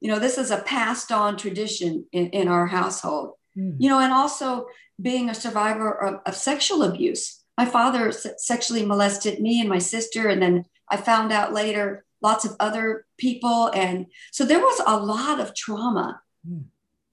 you 0.00 0.10
know 0.10 0.18
this 0.18 0.38
is 0.38 0.50
a 0.50 0.58
passed 0.58 1.10
on 1.10 1.36
tradition 1.36 2.06
in, 2.12 2.28
in 2.30 2.48
our 2.48 2.66
household 2.66 3.34
mm. 3.56 3.74
you 3.78 3.88
know 3.88 4.00
and 4.00 4.12
also 4.12 4.66
being 5.00 5.28
a 5.28 5.34
survivor 5.34 5.90
of, 5.90 6.20
of 6.26 6.34
sexual 6.34 6.82
abuse 6.82 7.42
my 7.56 7.64
father 7.64 8.12
sexually 8.12 8.84
molested 8.84 9.40
me 9.40 9.60
and 9.60 9.68
my 9.68 9.78
sister 9.78 10.28
and 10.28 10.42
then 10.42 10.64
i 10.88 10.96
found 10.96 11.32
out 11.32 11.52
later 11.52 12.04
lots 12.20 12.44
of 12.44 12.56
other 12.60 13.06
people 13.16 13.70
and 13.74 14.06
so 14.32 14.44
there 14.44 14.60
was 14.60 14.80
a 14.86 14.96
lot 14.96 15.40
of 15.40 15.54
trauma 15.54 16.20
mm. 16.48 16.64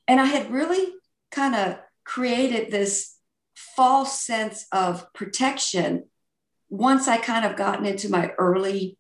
and 0.07 0.19
i 0.19 0.25
had 0.25 0.51
really 0.51 0.93
kind 1.31 1.55
of 1.55 1.77
created 2.03 2.71
this 2.71 3.15
false 3.55 4.21
sense 4.21 4.65
of 4.71 5.11
protection 5.13 6.05
once 6.69 7.07
i 7.07 7.17
kind 7.17 7.45
of 7.45 7.55
gotten 7.55 7.85
into 7.85 8.09
my 8.09 8.31
early 8.37 8.97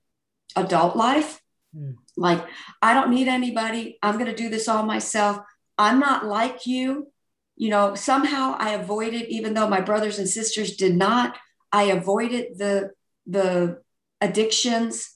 adult 0.55 0.95
life 0.95 1.41
mm. 1.75 1.95
Like, 2.17 2.45
I 2.81 2.93
don't 2.93 3.09
need 3.09 3.27
anybody. 3.27 3.97
I'm 4.01 4.15
going 4.15 4.27
to 4.27 4.35
do 4.35 4.49
this 4.49 4.67
all 4.67 4.83
myself. 4.83 5.39
I'm 5.77 5.99
not 5.99 6.25
like 6.25 6.65
you. 6.65 7.11
You 7.57 7.69
know, 7.69 7.95
somehow 7.95 8.55
I 8.57 8.71
avoided, 8.71 9.29
even 9.29 9.53
though 9.53 9.67
my 9.67 9.81
brothers 9.81 10.19
and 10.19 10.27
sisters 10.27 10.75
did 10.75 10.95
not, 10.95 11.37
I 11.71 11.83
avoided 11.83 12.57
the 12.57 12.91
the 13.27 13.81
addictions. 14.21 15.14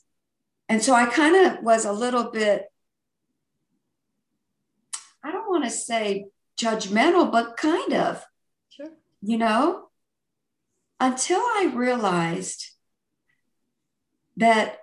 And 0.70 0.82
so 0.84 0.94
I 0.94 1.08
kind 1.08 1.36
of 1.36 1.64
was 1.64 1.84
a 1.84 1.92
little 1.92 2.32
bit, 2.32 2.72
I 5.24 5.32
don't 5.32 5.50
want 5.50 5.66
to 5.66 5.70
say 5.70 6.28
judgmental, 6.58 7.32
but 7.32 7.58
kind 7.58 7.94
of. 7.94 8.24
Sure. 8.70 8.92
You 9.22 9.40
know, 9.40 9.90
until 11.00 11.40
I 11.40 11.72
realized 11.74 12.70
that 14.38 14.78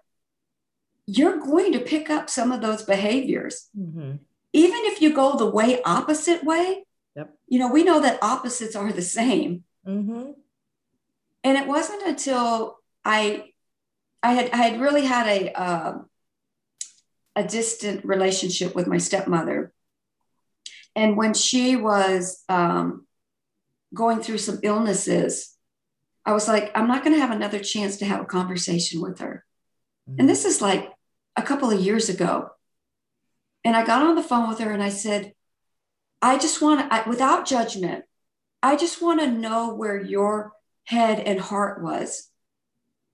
you're 1.07 1.39
going 1.39 1.73
to 1.73 1.79
pick 1.79 2.11
up 2.11 2.29
some 2.29 2.51
of 2.51 2.61
those 2.61 2.83
behaviors. 2.83 3.69
Mm-hmm. 3.79 4.17
Even 4.53 4.81
if 4.85 5.01
you 5.01 5.15
go 5.15 5.37
the 5.37 5.49
way 5.49 5.81
opposite 5.83 6.43
way, 6.43 6.85
yep. 7.15 7.33
you 7.47 7.59
know, 7.59 7.71
we 7.71 7.85
know 7.85 8.01
that 8.01 8.23
opposites 8.23 8.75
are 8.75 8.93
the 8.93 9.03
same. 9.03 9.65
Mm-hmm. 9.87 10.33
And 11.45 11.59
it 11.59 11.69
wasn't 11.69 12.03
until 12.03 12.79
I, 13.05 13.53
I 14.23 14.33
had, 14.33 14.51
I 14.51 14.57
had 14.57 14.81
really 14.81 15.05
had 15.05 15.27
a, 15.27 15.53
uh, 15.53 15.99
a 17.37 17.45
distant 17.45 18.05
relationship 18.05 18.75
with 18.75 18.87
my 18.87 18.99
stepmother. 18.99 19.73
And 20.95 21.17
when 21.17 21.35
she 21.35 21.77
was 21.77 22.43
um, 22.49 23.07
going 23.93 24.21
through 24.21 24.39
some 24.39 24.61
illnesses, 24.63 25.55
I 26.25 26.33
was 26.33 26.49
like, 26.49 26.73
I'm 26.75 26.89
not 26.89 27.05
going 27.05 27.15
to 27.15 27.21
have 27.21 27.31
another 27.31 27.61
chance 27.61 27.99
to 27.99 28.07
have 28.07 28.21
a 28.21 28.27
conversation 28.27 29.01
with 29.01 29.21
her. 29.21 29.45
Mm-hmm. 30.09 30.21
And 30.21 30.29
this 30.29 30.45
is 30.45 30.61
like 30.63 30.91
a 31.37 31.43
couple 31.43 31.71
of 31.71 31.81
years 31.81 32.09
ago. 32.09 32.49
And 33.65 33.77
I 33.77 33.85
got 33.85 34.03
on 34.03 34.15
the 34.15 34.23
phone 34.23 34.49
with 34.49 34.59
her 34.61 34.73
and 34.73 34.83
I 34.83 34.89
said, 34.89 35.35
I 36.23 36.39
just 36.39 36.63
want 36.63 36.91
to, 36.91 37.05
without 37.07 37.47
judgment, 37.47 38.05
I 38.63 38.77
just 38.77 39.03
want 39.03 39.21
to 39.21 39.31
know 39.31 39.75
where 39.75 40.01
your 40.01 40.53
head 40.85 41.21
and 41.21 41.39
heart 41.39 41.83
was. 41.83 42.31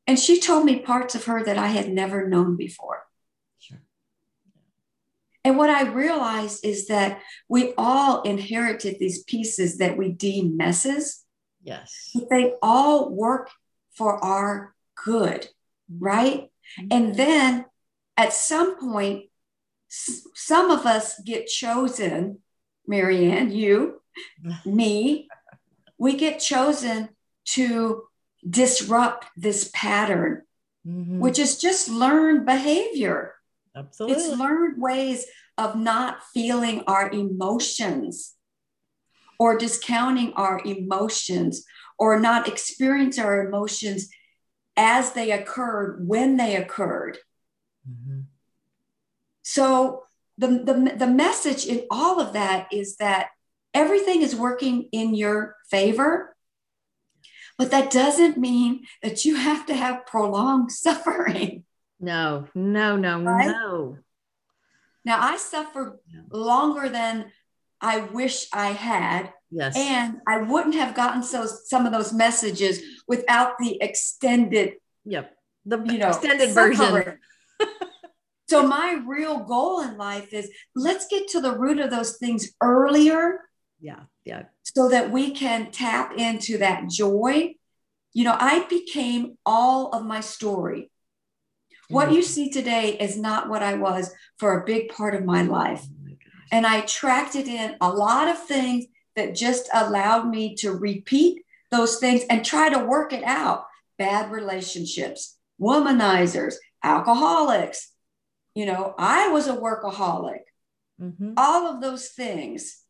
And 0.07 0.19
she 0.19 0.41
told 0.41 0.65
me 0.65 0.81
parts 0.81 1.15
of 1.15 1.25
her 1.25 1.45
that 1.45 1.59
I 1.59 1.69
had 1.69 1.89
never 1.89 2.29
known 2.29 2.57
before. 2.57 3.05
Sure. 3.59 3.81
And 5.45 5.57
what 5.57 5.71
I 5.71 5.83
realized 5.91 6.65
is 6.65 6.89
that 6.89 7.21
we 7.49 7.73
all 7.79 8.23
inherited 8.23 8.99
these 8.99 9.23
pieces 9.23 9.79
that 9.79 9.97
we 9.97 10.11
deem 10.11 10.57
messes. 10.57 11.25
Yes. 11.63 12.11
But 12.15 12.29
they 12.31 12.55
all 12.61 13.11
work 13.11 13.51
for 13.95 14.23
our 14.25 14.75
good, 15.05 15.49
right? 15.89 16.51
Mm-hmm. 16.81 16.89
And 16.91 17.15
then 17.15 17.65
at 18.17 18.33
some 18.33 18.79
point, 18.79 19.27
some 19.89 20.71
of 20.71 20.87
us 20.87 21.21
get 21.21 21.47
chosen, 21.47 22.39
Maryann, 22.91 23.55
you, 23.55 24.01
me, 24.65 25.29
we 25.99 26.17
get 26.17 26.41
chosen 26.41 27.11
to 27.45 28.05
disrupt 28.49 29.27
this 29.37 29.71
pattern, 29.75 30.43
mm-hmm. 30.87 31.21
which 31.21 31.39
is 31.39 31.59
just 31.59 31.89
learned 31.89 32.47
behavior. 32.47 33.35
Absolutely. 33.75 34.17
It's 34.17 34.39
learned 34.39 34.81
ways 34.81 35.27
of 35.57 35.77
not 35.77 36.23
feeling 36.35 36.83
our 36.87 37.11
emotions 37.11 38.35
or 39.39 39.57
discounting 39.57 40.33
our 40.35 40.61
emotions 40.65 41.65
or 41.99 42.19
not 42.19 42.49
experience 42.49 43.19
our 43.19 43.47
emotions 43.47 44.09
as 44.77 45.13
they 45.13 45.31
occurred 45.31 46.07
when 46.07 46.37
they 46.37 46.57
occurred. 46.57 47.19
Mm-hmm. 47.89 48.21
So 49.43 50.05
the, 50.39 50.49
the, 50.49 50.95
the 50.97 51.07
message 51.07 51.67
in 51.67 51.87
all 51.91 52.21
of 52.21 52.33
that 52.33 52.69
is 52.73 52.97
that 52.97 53.29
everything 53.75 54.23
is 54.23 54.35
working 54.35 54.89
in 54.93 55.15
your 55.15 55.57
favor, 55.71 56.32
but 57.59 57.71
that 57.71 57.91
doesn't 57.91 58.39
mean 58.39 58.87
that 59.03 59.25
you 59.25 59.37
have 59.37 59.67
to 59.67 59.75
have 59.75 60.07
prolonged 60.07 60.73
suffering. 60.87 61.65
No, 62.01 62.49
no, 62.55 62.97
no, 62.97 63.21
right? 63.21 63.47
no. 63.47 63.99
Now 65.05 65.21
I 65.21 65.37
suffered 65.37 65.99
longer 66.31 66.89
than 66.89 67.33
I 67.81 68.01
wish 68.01 68.47
I 68.53 68.69
had. 68.69 69.33
Yes. 69.51 69.77
And 69.77 70.21
I 70.27 70.39
wouldn't 70.39 70.77
have 70.77 70.95
gotten 70.95 71.23
so 71.23 71.47
some 71.47 71.85
of 71.85 71.93
those 71.93 72.13
messages 72.13 72.81
without 73.07 73.59
the 73.59 73.83
extended. 73.83 74.75
Yep. 75.05 75.37
The 75.67 75.83
you 75.85 75.99
know, 75.99 76.09
extended 76.09 76.51
version. 76.51 77.19
so 78.49 78.67
my 78.67 79.03
real 79.07 79.41
goal 79.41 79.81
in 79.81 79.97
life 79.99 80.33
is 80.33 80.51
let's 80.75 81.07
get 81.09 81.29
to 81.29 81.41
the 81.41 81.57
root 81.57 81.79
of 81.79 81.91
those 81.91 82.17
things 82.17 82.53
earlier. 82.61 83.41
Yeah. 83.81 84.05
Yeah. 84.25 84.45
So 84.63 84.89
that 84.89 85.11
we 85.11 85.33
can 85.33 85.71
tap 85.71 86.13
into 86.17 86.59
that 86.59 86.89
joy. 86.89 87.55
You 88.13 88.25
know, 88.25 88.37
I 88.39 88.67
became 88.69 89.39
all 89.45 89.91
of 89.91 90.05
my 90.05 90.21
story. 90.21 90.91
What 91.89 92.07
mm-hmm. 92.07 92.17
you 92.17 92.23
see 92.23 92.51
today 92.51 92.97
is 92.99 93.19
not 93.19 93.49
what 93.49 93.63
I 93.63 93.75
was 93.75 94.13
for 94.39 94.61
a 94.61 94.65
big 94.65 94.91
part 94.91 95.15
of 95.15 95.25
my 95.25 95.43
life. 95.43 95.85
Oh 95.85 96.13
and 96.53 96.67
I 96.67 96.79
attracted 96.79 97.49
in 97.49 97.77
a 97.81 97.91
lot 97.91 98.29
of 98.29 98.47
things 98.47 98.85
that 99.17 99.35
just 99.35 99.69
allowed 99.73 100.29
me 100.29 100.55
to 100.57 100.73
repeat 100.73 101.43
those 101.71 101.99
things 101.99 102.23
and 102.31 102.45
try 102.45 102.69
to 102.69 102.85
work 102.85 103.13
it 103.13 103.25
out. 103.25 103.67
Bad 103.99 104.31
relationships, 104.31 105.39
womanizers, 105.61 106.55
alcoholics. 106.83 107.91
You 108.55 108.67
know, 108.67 108.95
I 108.99 109.29
was 109.29 109.49
a 109.49 109.57
workaholic, 109.57 110.41
mm-hmm. 111.01 111.33
all 111.37 111.67
of 111.67 111.81
those 111.81 112.09
things. 112.09 112.82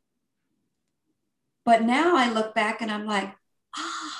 But 1.64 1.82
now 1.82 2.16
I 2.16 2.32
look 2.32 2.54
back 2.54 2.80
and 2.80 2.90
I'm 2.90 3.06
like, 3.06 3.32
ah, 3.76 4.18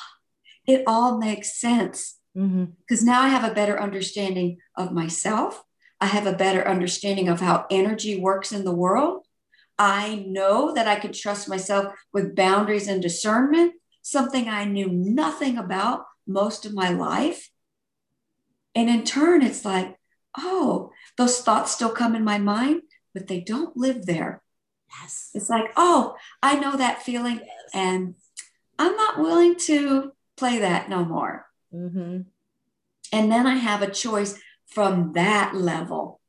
it 0.67 0.85
all 0.87 1.19
makes 1.19 1.61
sense. 1.61 2.19
Because 2.35 2.49
mm-hmm. 2.49 3.07
now 3.07 3.23
I 3.23 3.29
have 3.29 3.45
a 3.51 3.55
better 3.55 3.81
understanding 3.81 4.59
of 4.77 4.93
myself. 4.93 5.63
I 6.01 6.07
have 6.07 6.27
a 6.27 6.33
better 6.33 6.67
understanding 6.67 7.29
of 7.29 7.41
how 7.41 7.67
energy 7.71 8.19
works 8.19 8.53
in 8.53 8.65
the 8.65 8.75
world. 8.75 9.27
I 9.79 10.25
know 10.27 10.73
that 10.75 10.89
I 10.89 10.97
could 10.97 11.15
trust 11.15 11.49
myself 11.49 11.95
with 12.13 12.37
boundaries 12.37 12.89
and 12.89 13.03
discernment, 13.03 13.75
something 14.03 14.49
I 14.49 14.65
knew 14.65 14.89
nothing 14.89 15.59
about 15.59 16.05
most 16.27 16.65
of 16.67 16.75
my 16.75 16.91
life. 16.91 17.51
And 18.75 18.89
in 18.89 19.05
turn, 19.05 19.43
it's 19.43 19.65
like, 19.65 19.97
oh, 20.37 20.91
those 21.19 21.41
thoughts 21.41 21.73
still 21.73 21.91
come 21.91 22.15
in 22.15 22.25
my 22.25 22.39
mind, 22.39 22.83
but 23.15 23.29
they 23.29 23.41
don't 23.41 23.77
live 23.77 24.07
there. 24.07 24.42
Yes. 25.01 25.31
It's 25.35 25.49
like, 25.49 25.73
oh, 25.77 26.17
I 26.43 26.59
know 26.59 26.77
that 26.77 27.03
feeling. 27.03 27.37
Yes. 27.37 27.71
And 27.75 28.15
I'm 28.79 28.97
not 28.97 29.19
willing 29.19 29.57
to 29.67 30.13
play 30.37 30.59
that 30.59 30.89
no 30.89 31.05
more. 31.05 31.47
Mm-hmm. 31.73 32.21
And 33.13 33.33
then 33.33 33.47
I 33.47 33.57
have 33.57 33.83
a 33.83 33.91
choice 33.91 34.39
from 34.67 35.13
that 35.13 35.55
level. 35.55 36.21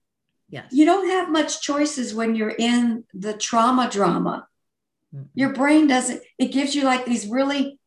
Yes. 0.49 0.65
You 0.71 0.85
don't 0.85 1.09
have 1.09 1.29
much 1.29 1.61
choices 1.61 2.13
when 2.13 2.35
you're 2.35 2.55
in 2.57 3.05
the 3.13 3.33
trauma 3.33 3.89
drama. 3.89 4.47
Mm-hmm. 5.13 5.25
Your 5.33 5.53
brain 5.53 5.87
doesn't, 5.87 6.21
it 6.37 6.51
gives 6.51 6.75
you 6.75 6.83
like 6.83 7.05
these 7.05 7.27
really 7.27 7.79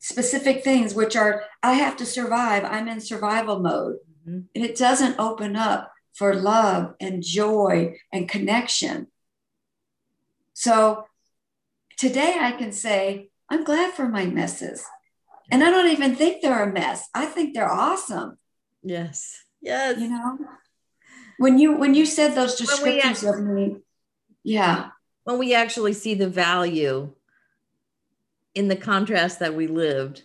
specific 0.00 0.64
things, 0.64 0.94
which 0.94 1.16
are, 1.16 1.44
I 1.62 1.74
have 1.74 1.96
to 1.98 2.06
survive. 2.06 2.64
I'm 2.64 2.88
in 2.88 3.00
survival 3.00 3.60
mode. 3.60 3.96
Mm-hmm. 4.26 4.40
And 4.54 4.64
it 4.64 4.76
doesn't 4.76 5.18
open 5.18 5.56
up 5.56 5.92
for 6.12 6.34
love 6.34 6.94
and 7.00 7.22
joy 7.22 7.96
and 8.12 8.28
connection. 8.28 9.06
So 10.60 11.06
today 11.96 12.36
I 12.38 12.52
can 12.52 12.70
say, 12.70 13.30
I'm 13.48 13.64
glad 13.64 13.94
for 13.94 14.06
my 14.06 14.26
messes. 14.26 14.84
And 15.50 15.64
I 15.64 15.70
don't 15.70 15.88
even 15.88 16.14
think 16.14 16.42
they're 16.42 16.64
a 16.64 16.70
mess. 16.70 17.08
I 17.14 17.24
think 17.24 17.54
they're 17.54 17.72
awesome. 17.72 18.36
Yes. 18.82 19.42
Yes. 19.62 19.98
You 19.98 20.10
know, 20.10 20.38
when 21.38 21.58
you 21.58 21.78
when 21.78 21.94
you 21.94 22.04
said 22.04 22.34
those 22.34 22.56
descriptions 22.56 23.24
of 23.24 23.40
me, 23.40 23.78
yeah. 24.42 24.90
When 25.24 25.38
we 25.38 25.54
actually 25.54 25.94
see 25.94 26.12
the 26.12 26.28
value 26.28 27.14
in 28.54 28.68
the 28.68 28.76
contrast 28.76 29.38
that 29.38 29.54
we 29.54 29.66
lived, 29.66 30.24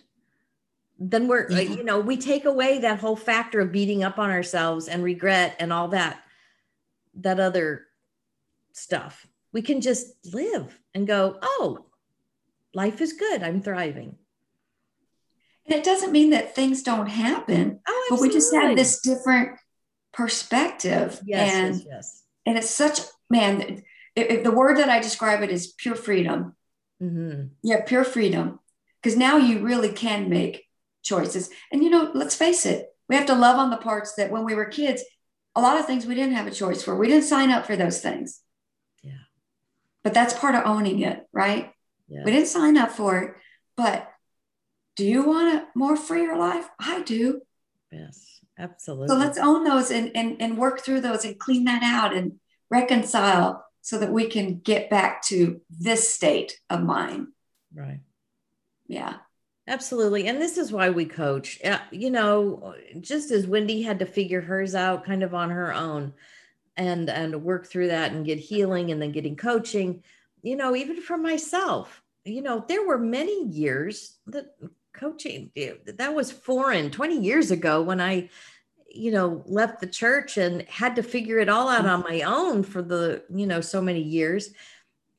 then 0.98 1.28
we're 1.28 1.46
uh, 1.50 1.54
yeah. 1.54 1.60
you 1.62 1.82
know, 1.82 2.00
we 2.00 2.18
take 2.18 2.44
away 2.44 2.80
that 2.80 2.98
whole 2.98 3.16
factor 3.16 3.60
of 3.60 3.72
beating 3.72 4.04
up 4.04 4.18
on 4.18 4.28
ourselves 4.28 4.86
and 4.86 5.02
regret 5.02 5.56
and 5.58 5.72
all 5.72 5.88
that 5.88 6.20
that 7.14 7.40
other 7.40 7.86
stuff. 8.74 9.26
We 9.56 9.62
can 9.62 9.80
just 9.80 10.12
live 10.34 10.78
and 10.92 11.06
go, 11.06 11.38
"Oh, 11.40 11.86
life 12.74 13.00
is 13.00 13.14
good. 13.14 13.42
I'm 13.42 13.62
thriving." 13.62 14.18
And 15.64 15.74
it 15.74 15.82
doesn't 15.82 16.12
mean 16.12 16.30
that 16.32 16.54
things 16.54 16.82
don't 16.82 17.06
happen, 17.06 17.80
oh, 17.88 18.06
but 18.10 18.20
we 18.20 18.28
just 18.28 18.54
have 18.54 18.76
this 18.76 19.00
different 19.00 19.58
perspective. 20.12 21.18
Yes, 21.24 21.54
and, 21.54 21.74
yes, 21.74 21.86
yes. 21.88 22.22
And 22.44 22.58
it's 22.58 22.68
such, 22.68 23.00
man, 23.30 23.82
it, 24.14 24.30
it, 24.30 24.44
the 24.44 24.50
word 24.50 24.76
that 24.76 24.90
I 24.90 25.00
describe 25.00 25.42
it 25.42 25.50
is 25.50 25.72
pure 25.72 25.96
freedom. 25.96 26.54
Mm-hmm. 27.02 27.54
Yeah, 27.62 27.80
pure 27.80 28.04
freedom. 28.04 28.60
Because 29.00 29.16
now 29.16 29.38
you 29.38 29.60
really 29.60 29.90
can 29.90 30.28
make 30.28 30.66
choices. 31.02 31.48
And, 31.72 31.82
you 31.82 31.88
know, 31.88 32.10
let's 32.12 32.36
face 32.36 32.66
it, 32.66 32.94
we 33.08 33.16
have 33.16 33.26
to 33.26 33.34
love 33.34 33.58
on 33.58 33.70
the 33.70 33.78
parts 33.78 34.16
that 34.16 34.30
when 34.30 34.44
we 34.44 34.54
were 34.54 34.66
kids, 34.66 35.02
a 35.54 35.62
lot 35.62 35.80
of 35.80 35.86
things 35.86 36.04
we 36.04 36.14
didn't 36.14 36.34
have 36.34 36.46
a 36.46 36.50
choice 36.62 36.82
for. 36.82 36.94
We 36.94 37.08
didn't 37.08 37.24
sign 37.24 37.50
up 37.50 37.64
for 37.64 37.76
those 37.76 38.02
things. 38.02 38.42
But 40.06 40.14
that's 40.14 40.34
part 40.34 40.54
of 40.54 40.62
owning 40.66 41.00
it, 41.00 41.26
right? 41.32 41.72
Yeah. 42.06 42.22
We 42.24 42.30
didn't 42.30 42.46
sign 42.46 42.76
up 42.76 42.92
for 42.92 43.18
it, 43.18 43.34
but 43.76 44.08
do 44.94 45.04
you 45.04 45.26
want 45.26 45.52
a 45.52 45.66
more 45.74 45.96
freer 45.96 46.38
life? 46.38 46.68
I 46.78 47.02
do. 47.02 47.40
Yes, 47.90 48.38
absolutely. 48.56 49.08
So 49.08 49.16
let's 49.16 49.36
own 49.36 49.64
those 49.64 49.90
and, 49.90 50.12
and, 50.14 50.40
and 50.40 50.56
work 50.56 50.82
through 50.82 51.00
those 51.00 51.24
and 51.24 51.36
clean 51.36 51.64
that 51.64 51.82
out 51.82 52.14
and 52.14 52.34
reconcile 52.70 53.66
so 53.82 53.98
that 53.98 54.12
we 54.12 54.28
can 54.28 54.60
get 54.60 54.90
back 54.90 55.22
to 55.22 55.60
this 55.70 56.14
state 56.14 56.60
of 56.70 56.84
mind. 56.84 57.26
Right. 57.74 57.98
Yeah. 58.86 59.14
Absolutely. 59.66 60.28
And 60.28 60.40
this 60.40 60.56
is 60.56 60.70
why 60.70 60.90
we 60.90 61.06
coach. 61.06 61.60
You 61.90 62.10
know, 62.12 62.76
just 63.00 63.32
as 63.32 63.48
Wendy 63.48 63.82
had 63.82 63.98
to 63.98 64.06
figure 64.06 64.40
hers 64.40 64.76
out 64.76 65.04
kind 65.04 65.24
of 65.24 65.34
on 65.34 65.50
her 65.50 65.74
own 65.74 66.12
and 66.76 67.08
and 67.08 67.42
work 67.42 67.66
through 67.66 67.88
that 67.88 68.12
and 68.12 68.26
get 68.26 68.38
healing 68.38 68.90
and 68.90 69.00
then 69.00 69.12
getting 69.12 69.36
coaching, 69.36 70.02
you 70.42 70.56
know, 70.56 70.76
even 70.76 71.00
for 71.00 71.16
myself, 71.16 72.02
you 72.24 72.42
know, 72.42 72.64
there 72.68 72.86
were 72.86 72.98
many 72.98 73.44
years 73.46 74.18
that 74.26 74.46
coaching 74.92 75.50
that 75.86 76.14
was 76.14 76.32
foreign 76.32 76.90
20 76.90 77.20
years 77.20 77.50
ago 77.50 77.82
when 77.82 78.00
I 78.00 78.30
you 78.88 79.10
know 79.12 79.42
left 79.46 79.80
the 79.80 79.86
church 79.86 80.38
and 80.38 80.62
had 80.62 80.96
to 80.96 81.02
figure 81.02 81.38
it 81.38 81.50
all 81.50 81.68
out 81.68 81.84
mm-hmm. 81.84 81.90
on 81.90 82.00
my 82.02 82.22
own 82.22 82.62
for 82.62 82.82
the 82.82 83.22
you 83.28 83.46
know 83.46 83.60
so 83.60 83.80
many 83.80 84.00
years. 84.00 84.50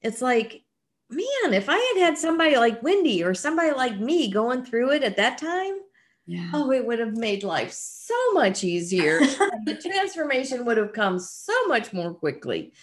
It's 0.01 0.21
like 0.21 0.63
man, 1.09 1.53
if 1.53 1.69
I 1.69 1.77
had 1.77 2.05
had 2.05 2.17
somebody 2.17 2.57
like 2.57 2.83
Wendy 2.83 3.23
or 3.23 3.33
somebody 3.33 3.71
like 3.71 3.99
me 3.99 4.29
going 4.29 4.65
through 4.65 4.91
it 4.91 5.03
at 5.03 5.17
that 5.17 5.37
time, 5.37 5.79
yeah. 6.27 6.51
oh, 6.53 6.71
it 6.71 6.85
would 6.85 6.99
have 6.99 7.15
made 7.15 7.43
life 7.43 7.71
so 7.71 8.33
much 8.33 8.63
easier. 8.63 9.19
the 9.65 9.79
transformation 9.81 10.65
would 10.65 10.77
have 10.77 10.91
come 10.91 11.19
so 11.19 11.53
much 11.67 11.93
more 11.93 12.13
quickly. 12.13 12.73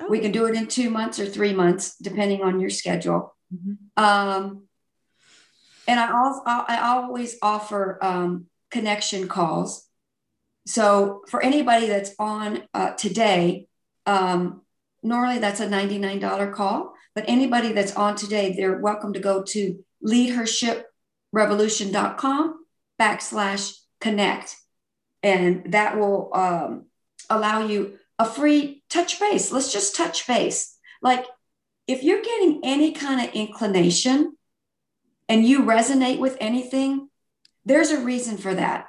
Oh. 0.00 0.08
We 0.08 0.18
can 0.18 0.32
do 0.32 0.46
it 0.46 0.56
in 0.56 0.66
two 0.66 0.90
months 0.90 1.20
or 1.20 1.26
three 1.26 1.52
months, 1.52 1.96
depending 1.98 2.42
on 2.42 2.58
your 2.60 2.70
schedule. 2.70 3.36
Mm-hmm. 3.54 4.02
Um, 4.02 4.64
and 5.86 6.00
I, 6.00 6.12
also, 6.12 6.42
I 6.46 6.80
always 6.82 7.36
offer 7.42 7.98
um, 8.02 8.46
connection 8.70 9.28
calls. 9.28 9.86
So 10.66 11.20
for 11.28 11.42
anybody 11.42 11.86
that's 11.86 12.14
on 12.18 12.62
uh, 12.72 12.92
today, 12.92 13.68
um, 14.06 14.62
normally 15.02 15.38
that's 15.38 15.60
a 15.60 15.66
$99 15.66 16.54
call, 16.54 16.94
but 17.14 17.26
anybody 17.28 17.72
that's 17.72 17.94
on 17.94 18.16
today, 18.16 18.54
they're 18.56 18.78
welcome 18.78 19.12
to 19.12 19.20
go 19.20 19.42
to 19.42 19.84
leadhershiprevolution.com 20.04 22.64
backslash 23.00 23.76
connect. 24.00 24.56
And 25.22 25.72
that 25.72 25.96
will 25.98 26.30
um, 26.34 26.86
allow 27.30 27.66
you 27.66 27.98
a 28.18 28.24
free 28.24 28.82
touch 28.88 29.20
base. 29.20 29.52
Let's 29.52 29.72
just 29.72 29.96
touch 29.96 30.26
base. 30.26 30.76
Like 31.02 31.26
if 31.86 32.02
you're 32.02 32.22
getting 32.22 32.60
any 32.64 32.92
kind 32.92 33.26
of 33.26 33.34
inclination 33.34 34.36
and 35.28 35.44
you 35.44 35.62
resonate 35.62 36.18
with 36.18 36.36
anything, 36.40 37.08
there's 37.64 37.90
a 37.90 38.00
reason 38.00 38.36
for 38.36 38.54
that, 38.54 38.86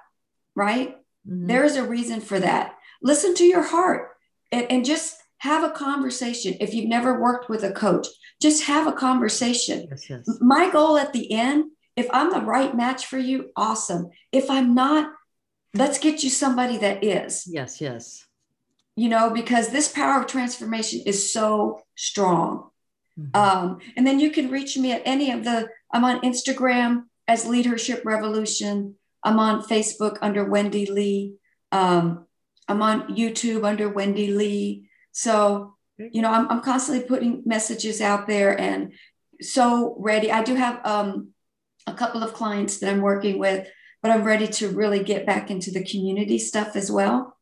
right? 0.55 0.97
Mm-hmm. 1.27 1.47
There 1.47 1.63
is 1.63 1.75
a 1.75 1.83
reason 1.83 2.21
for 2.21 2.39
that. 2.39 2.75
Listen 3.01 3.35
to 3.35 3.43
your 3.45 3.63
heart 3.63 4.09
and, 4.51 4.69
and 4.71 4.85
just 4.85 5.17
have 5.39 5.63
a 5.63 5.73
conversation. 5.73 6.55
If 6.59 6.73
you've 6.73 6.89
never 6.89 7.19
worked 7.19 7.49
with 7.49 7.63
a 7.63 7.71
coach, 7.71 8.07
just 8.41 8.63
have 8.63 8.87
a 8.87 8.93
conversation. 8.93 9.87
Yes, 9.89 10.09
yes. 10.09 10.37
My 10.41 10.69
goal 10.69 10.97
at 10.97 11.13
the 11.13 11.31
end 11.31 11.71
if 11.95 12.07
I'm 12.11 12.31
the 12.31 12.41
right 12.41 12.75
match 12.75 13.05
for 13.05 13.17
you, 13.17 13.51
awesome. 13.55 14.09
If 14.31 14.49
I'm 14.49 14.75
not, 14.75 15.13
let's 15.73 15.97
get 15.97 16.23
you 16.23 16.29
somebody 16.29 16.77
that 16.79 17.03
is. 17.03 17.47
Yes, 17.47 17.79
yes. 17.79 18.24
You 18.95 19.09
know, 19.09 19.29
because 19.29 19.69
this 19.69 19.89
power 19.89 20.21
of 20.21 20.27
transformation 20.27 21.01
is 21.05 21.33
so 21.33 21.81
strong. 21.95 22.69
Mm-hmm. 23.19 23.35
Um, 23.35 23.79
and 23.97 24.05
then 24.07 24.19
you 24.19 24.31
can 24.31 24.49
reach 24.49 24.77
me 24.77 24.91
at 24.91 25.01
any 25.05 25.31
of 25.31 25.43
the, 25.43 25.67
I'm 25.91 26.05
on 26.05 26.21
Instagram 26.21 27.03
as 27.27 27.45
Leadership 27.45 28.03
Revolution. 28.05 28.95
I'm 29.23 29.39
on 29.39 29.63
Facebook 29.63 30.17
under 30.21 30.45
Wendy 30.45 30.85
Lee. 30.85 31.33
Um, 31.71 32.25
I'm 32.67 32.81
on 32.81 33.15
YouTube 33.15 33.65
under 33.65 33.89
Wendy 33.89 34.27
Lee. 34.27 34.89
So, 35.11 35.75
you 35.97 36.21
know, 36.21 36.31
I'm, 36.31 36.49
I'm 36.49 36.61
constantly 36.61 37.05
putting 37.05 37.43
messages 37.45 38.01
out 38.01 38.27
there 38.27 38.59
and 38.59 38.93
so 39.41 39.95
ready. 39.99 40.31
I 40.31 40.43
do 40.43 40.55
have 40.55 40.79
um, 40.85 41.29
a 41.87 41.93
couple 41.93 42.23
of 42.23 42.33
clients 42.33 42.79
that 42.79 42.89
I'm 42.89 43.01
working 43.01 43.39
with, 43.39 43.67
but 44.01 44.11
I'm 44.11 44.23
ready 44.23 44.47
to 44.47 44.69
really 44.69 45.03
get 45.03 45.25
back 45.25 45.51
into 45.51 45.71
the 45.71 45.83
community 45.83 46.37
stuff 46.37 46.75
as 46.75 46.91
well. 46.91 47.34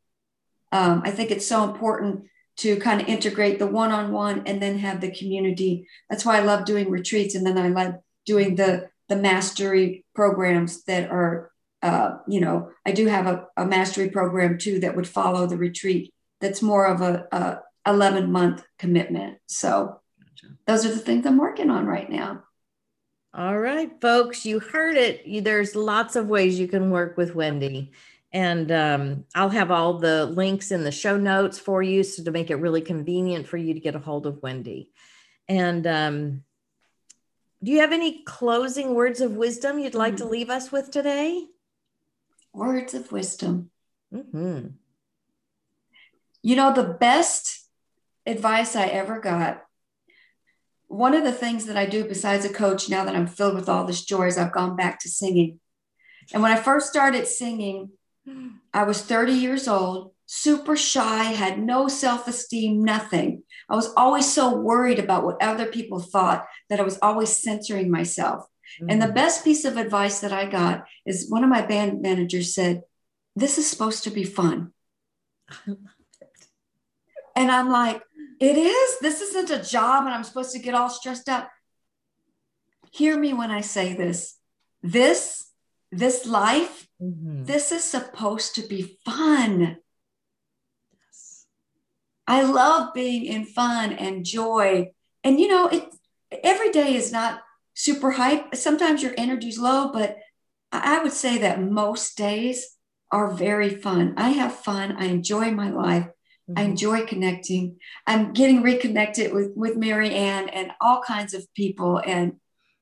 Um, 0.74 1.04
I 1.06 1.12
think 1.12 1.30
it's 1.30 1.48
so 1.48 1.64
important 1.64 2.26
to 2.58 2.78
kind 2.78 3.00
of 3.00 3.08
integrate 3.08 3.60
the 3.60 3.68
one 3.68 3.92
on 3.92 4.12
one 4.12 4.42
and 4.48 4.60
then 4.60 4.80
have 4.80 5.02
the 5.02 5.12
community. 5.12 5.88
That's 6.10 6.26
why 6.26 6.38
I 6.38 6.42
love 6.42 6.66
doing 6.66 6.90
retreats. 6.90 7.36
And 7.36 7.46
then 7.46 7.60
I 7.60 7.68
love 7.68 7.94
doing 8.26 8.56
the, 8.56 8.90
the 9.08 9.16
mastery 9.16 10.04
programs 10.16 10.84
that 10.86 11.12
are, 11.12 11.52
uh, 11.84 12.18
you 12.28 12.42
know, 12.42 12.72
I 12.86 12.92
do 12.92 13.06
have 13.06 13.28
a, 13.28 13.46
a, 13.56 13.66
mastery 13.66 14.10
program 14.10 14.58
too 14.58 14.80
that 14.80 14.96
would 14.96 15.08
follow 15.08 15.46
the 15.46 15.58
retreat. 15.58 16.12
That's 16.42 16.62
more 16.62 16.86
of 16.86 17.02
a, 17.02 17.28
a 17.32 17.60
11 17.88 18.32
month 18.32 18.64
commitment. 18.80 19.38
So 19.46 20.00
those 20.66 20.86
are 20.86 20.90
the 20.90 20.98
things 20.98 21.26
I'm 21.28 21.38
working 21.38 21.70
on 21.70 21.86
right 21.86 22.10
now. 22.10 22.44
All 23.36 23.60
right, 23.60 23.92
folks, 24.00 24.46
you 24.46 24.60
heard 24.60 24.96
it. 24.96 25.44
There's 25.44 25.76
lots 25.76 26.16
of 26.16 26.28
ways 26.28 26.60
you 26.60 26.68
can 26.68 26.90
work 26.92 27.18
with 27.18 27.36
Wendy. 27.36 27.92
And 28.34 28.72
um, 28.72 29.26
I'll 29.36 29.50
have 29.50 29.70
all 29.70 30.00
the 30.00 30.26
links 30.26 30.72
in 30.72 30.84
the 30.84 30.92
show 30.92 31.18
notes 31.18 31.60
for 31.60 31.84
you 31.84 32.04
so 32.04 32.24
to 32.24 32.32
make 32.32 32.50
it 32.50 32.56
really 32.56 32.82
convenient 32.82 33.48
for 33.48 33.58
you 33.58 33.76
to 33.76 33.80
get 33.80 33.96
a 33.96 34.00
hold 34.00 34.26
of 34.26 34.42
Wendy. 34.42 34.90
And 35.48 35.86
um, 35.86 36.44
do 37.64 37.72
you 37.72 37.82
have 37.82 37.94
any 37.94 38.24
closing 38.24 38.96
words 38.96 39.22
of 39.22 39.34
wisdom 39.34 39.78
you'd 39.78 39.94
like 39.94 40.18
to 40.18 40.24
mm-hmm. 40.24 40.32
leave 40.32 40.50
us 40.50 40.72
with 40.72 40.90
today? 40.90 41.46
Words 42.54 42.96
of 42.96 43.12
wisdom. 43.12 43.70
Mm-hmm. 44.12 44.68
You 46.42 46.56
know, 46.56 46.74
the 46.74 46.84
best 46.84 47.68
advice 48.26 48.76
I 48.76 48.88
ever 48.88 49.20
got 49.20 49.64
one 50.94 51.16
of 51.16 51.24
the 51.24 51.32
things 51.32 51.66
that 51.66 51.76
I 51.76 51.88
do 51.88 52.06
besides 52.06 52.46
a 52.46 52.54
coach, 52.54 52.88
now 52.88 53.04
that 53.04 53.16
I'm 53.16 53.26
filled 53.26 53.56
with 53.56 53.68
all 53.68 53.84
this 53.84 54.06
joy, 54.06 54.28
is 54.28 54.38
I've 54.38 54.52
gone 54.52 54.76
back 54.76 55.00
to 55.00 55.10
singing. 55.10 55.60
And 56.32 56.44
when 56.44 56.52
I 56.52 56.56
first 56.56 56.88
started 56.88 57.26
singing, 57.26 57.90
I 58.74 58.84
was 58.84 59.02
30 59.02 59.34
years 59.34 59.68
old, 59.68 60.12
super 60.26 60.76
shy, 60.76 61.24
had 61.24 61.60
no 61.60 61.88
self 61.88 62.28
esteem, 62.28 62.84
nothing. 62.84 63.44
I 63.70 63.76
was 63.76 63.94
always 63.96 64.32
so 64.32 64.56
worried 64.56 65.00
about 65.00 65.26
what 65.26 65.42
other 65.42 65.66
people 65.66 66.00
thought 66.00 66.46
that 66.70 66.80
I 66.80 66.84
was 66.84 67.00
always 67.02 67.36
censoring 67.36 67.92
myself. 67.92 68.46
Mm-hmm. 68.82 68.90
And 68.90 69.02
the 69.02 69.08
mm. 69.08 69.16
best 69.16 69.44
piece 69.44 69.66
of 69.66 69.78
advice 69.78 70.22
that 70.22 70.34
I 70.34 70.46
got 70.46 70.86
is 71.06 71.30
one 71.30 71.44
of 71.44 71.50
my 71.50 71.62
band 71.66 72.02
managers 72.02 72.54
said, 72.54 72.84
This 73.36 73.58
is 73.58 73.70
supposed 73.70 74.04
to 74.06 74.10
be 74.10 74.24
fun. 74.24 74.72
and 75.68 75.78
I'm 77.52 77.70
like, 77.70 78.02
it 78.40 78.58
is. 78.58 79.00
This 79.00 79.22
isn't 79.22 79.52
a 79.52 79.64
job 79.64 80.06
and 80.06 80.14
I'm 80.14 80.24
supposed 80.24 80.54
to 80.54 80.60
get 80.60 80.76
all 80.76 80.90
stressed 80.90 81.30
out. 81.30 81.48
Hear 82.92 83.18
me 83.18 83.34
when 83.34 83.52
I 83.52 83.62
say 83.62 83.94
this. 83.94 84.38
This, 84.82 85.50
this 85.98 86.26
life, 86.26 86.88
mm-hmm. 87.02 87.46
this 87.46 87.72
is 87.72 87.84
supposed 87.84 88.56
to 88.56 88.62
be 88.62 88.98
fun. 89.06 89.78
Yes. 90.92 91.46
I 92.28 92.44
love 92.44 92.94
being 92.94 93.26
in 93.26 93.46
fun 93.46 93.94
and 93.94 94.26
joy. 94.26 94.92
And 95.24 95.40
you 95.40 95.48
know, 95.48 95.68
it 95.68 95.86
every 96.44 96.72
day 96.72 96.96
is 96.96 97.12
not 97.12 97.42
super 97.74 98.12
hype. 98.12 98.56
Sometimes 98.56 99.04
your 99.04 99.14
energy's 99.18 99.60
low, 99.60 99.92
but 99.92 100.18
I 100.72 101.02
would 101.02 101.14
say 101.14 101.38
that 101.40 101.62
most 101.62 102.18
days 102.18 102.78
are 103.12 103.32
very 103.32 103.70
fun. 103.70 104.16
I 104.18 104.30
have 104.30 104.56
fun. 104.56 104.96
I 104.98 105.06
enjoy 105.06 105.52
my 105.52 105.70
life. 105.70 106.08
Mm-hmm. 106.50 106.60
I 106.60 106.62
enjoy 106.64 107.06
connecting. 107.06 107.78
I'm 108.08 108.34
getting 108.34 108.64
reconnected 108.64 109.34
with, 109.34 109.52
with 109.56 109.78
Maryann 109.78 110.50
and 110.52 110.72
all 110.82 111.02
kinds 111.02 111.34
of 111.34 111.46
people. 111.54 112.02
And 112.04 112.38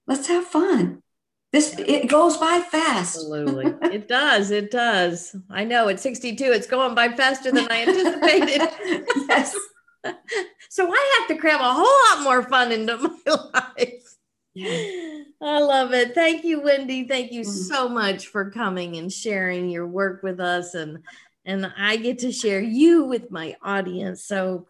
let's 0.07 0.28
have 0.28 0.45
fun. 0.45 1.03
This 1.52 1.76
it 1.78 2.08
goes 2.08 2.38
by 2.38 2.62
fast. 2.62 3.18
Absolutely. 3.18 3.74
it 3.93 4.08
does. 4.10 4.52
It 4.52 4.72
does. 4.72 5.36
I 5.49 5.66
know 5.66 5.89
at 5.89 5.99
62, 5.99 6.45
it's 6.45 6.68
going 6.68 6.95
by 6.95 7.10
faster 7.10 7.52
than 7.52 7.68
I 7.70 7.82
anticipated. 7.82 8.70
yes. 9.28 9.56
so 10.70 10.91
I 10.91 11.18
have 11.20 11.36
to 11.36 11.41
cram 11.41 11.60
a 11.60 11.74
whole 11.74 12.18
lot 12.18 12.24
more 12.24 12.43
fun 12.43 12.72
into 12.72 12.97
my 12.97 13.52
life. 13.54 14.16
Yeah. 14.54 15.24
I 15.41 15.60
love 15.60 15.93
it. 15.93 16.16
Thank 16.16 16.43
you, 16.45 16.62
Wendy. 16.62 17.08
Thank 17.08 17.32
you 17.32 17.41
mm-hmm. 17.41 17.52
so 17.52 17.89
much 17.89 18.28
for 18.28 18.49
coming 18.52 18.97
and 18.97 19.12
sharing 19.12 19.70
your 19.70 19.88
work 19.88 20.24
with 20.24 20.39
us 20.39 20.74
and 20.74 20.99
and 21.43 21.72
I 21.76 21.95
get 21.97 22.20
to 22.20 22.32
share 22.32 22.62
you 22.62 23.06
with 23.06 23.32
my 23.32 23.56
audience. 23.64 24.24
So 24.24 24.68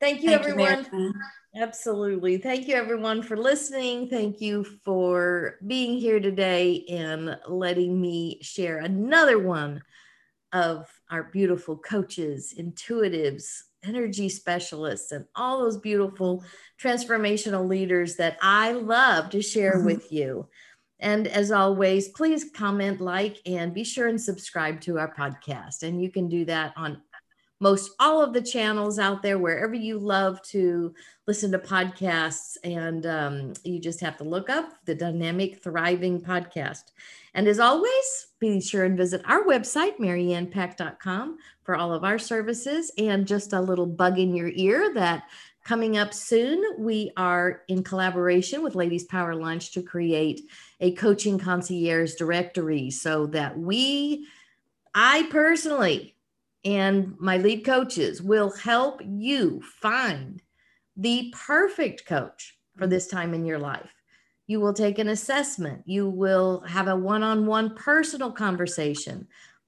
thank 0.00 0.22
you, 0.22 0.30
thank 0.30 0.40
everyone. 0.40 0.86
You, 0.92 1.14
Absolutely. 1.56 2.36
Thank 2.38 2.66
you, 2.66 2.74
everyone, 2.74 3.22
for 3.22 3.36
listening. 3.36 4.08
Thank 4.08 4.40
you 4.40 4.64
for 4.64 5.56
being 5.64 5.98
here 5.98 6.18
today 6.18 6.84
and 6.88 7.38
letting 7.46 8.00
me 8.00 8.38
share 8.42 8.78
another 8.78 9.38
one 9.38 9.80
of 10.52 10.88
our 11.10 11.24
beautiful 11.24 11.76
coaches, 11.76 12.54
intuitives, 12.58 13.62
energy 13.84 14.28
specialists, 14.28 15.12
and 15.12 15.26
all 15.36 15.60
those 15.60 15.76
beautiful 15.76 16.42
transformational 16.80 17.68
leaders 17.68 18.16
that 18.16 18.36
I 18.42 18.72
love 18.72 19.30
to 19.30 19.40
share 19.40 19.76
mm-hmm. 19.76 19.86
with 19.86 20.10
you. 20.10 20.48
And 20.98 21.28
as 21.28 21.52
always, 21.52 22.08
please 22.08 22.50
comment, 22.52 23.00
like, 23.00 23.38
and 23.46 23.74
be 23.74 23.84
sure 23.84 24.08
and 24.08 24.20
subscribe 24.20 24.80
to 24.82 24.98
our 24.98 25.14
podcast. 25.14 25.84
And 25.84 26.02
you 26.02 26.10
can 26.10 26.28
do 26.28 26.44
that 26.46 26.72
on 26.76 27.02
most 27.64 27.92
all 27.98 28.22
of 28.22 28.34
the 28.34 28.42
channels 28.42 28.98
out 28.98 29.22
there 29.22 29.38
wherever 29.38 29.72
you 29.72 29.98
love 29.98 30.42
to 30.42 30.94
listen 31.26 31.50
to 31.50 31.58
podcasts. 31.58 32.58
And 32.62 33.06
um, 33.06 33.54
you 33.64 33.78
just 33.78 34.02
have 34.02 34.18
to 34.18 34.24
look 34.24 34.50
up 34.50 34.74
the 34.84 34.94
dynamic 34.94 35.62
thriving 35.62 36.20
podcast. 36.20 36.92
And 37.32 37.48
as 37.48 37.58
always 37.58 38.26
be 38.38 38.60
sure 38.60 38.84
and 38.84 38.98
visit 38.98 39.22
our 39.24 39.44
website 39.44 39.96
maryannpack.com 39.96 41.38
for 41.62 41.74
all 41.74 41.94
of 41.94 42.04
our 42.04 42.18
services. 42.18 42.92
And 42.98 43.26
just 43.26 43.54
a 43.54 43.62
little 43.62 43.86
bug 43.86 44.18
in 44.18 44.34
your 44.34 44.50
ear 44.52 44.92
that 44.92 45.22
coming 45.64 45.96
up 45.96 46.12
soon 46.12 46.62
we 46.78 47.12
are 47.16 47.62
in 47.68 47.82
collaboration 47.82 48.62
with 48.62 48.74
ladies 48.74 49.04
power 49.04 49.34
lunch 49.34 49.72
to 49.72 49.80
create 49.80 50.42
a 50.80 50.92
coaching 50.92 51.38
concierge 51.38 52.16
directory 52.16 52.90
so 52.90 53.24
that 53.28 53.58
we 53.58 54.26
i 54.94 55.26
personally 55.30 56.13
and 56.64 57.14
my 57.18 57.36
lead 57.36 57.64
coaches 57.64 58.22
will 58.22 58.50
help 58.50 59.00
you 59.04 59.62
find 59.80 60.42
the 60.96 61.32
perfect 61.36 62.06
coach 62.06 62.56
for 62.76 62.86
this 62.86 63.06
time 63.06 63.34
in 63.34 63.44
your 63.44 63.58
life. 63.58 63.92
You 64.46 64.60
will 64.60 64.74
take 64.74 64.98
an 64.98 65.08
assessment, 65.08 65.82
you 65.86 66.08
will 66.08 66.60
have 66.60 66.88
a 66.88 66.96
one 66.96 67.22
on 67.22 67.46
one 67.46 67.74
personal 67.74 68.30
conversation 68.30 69.26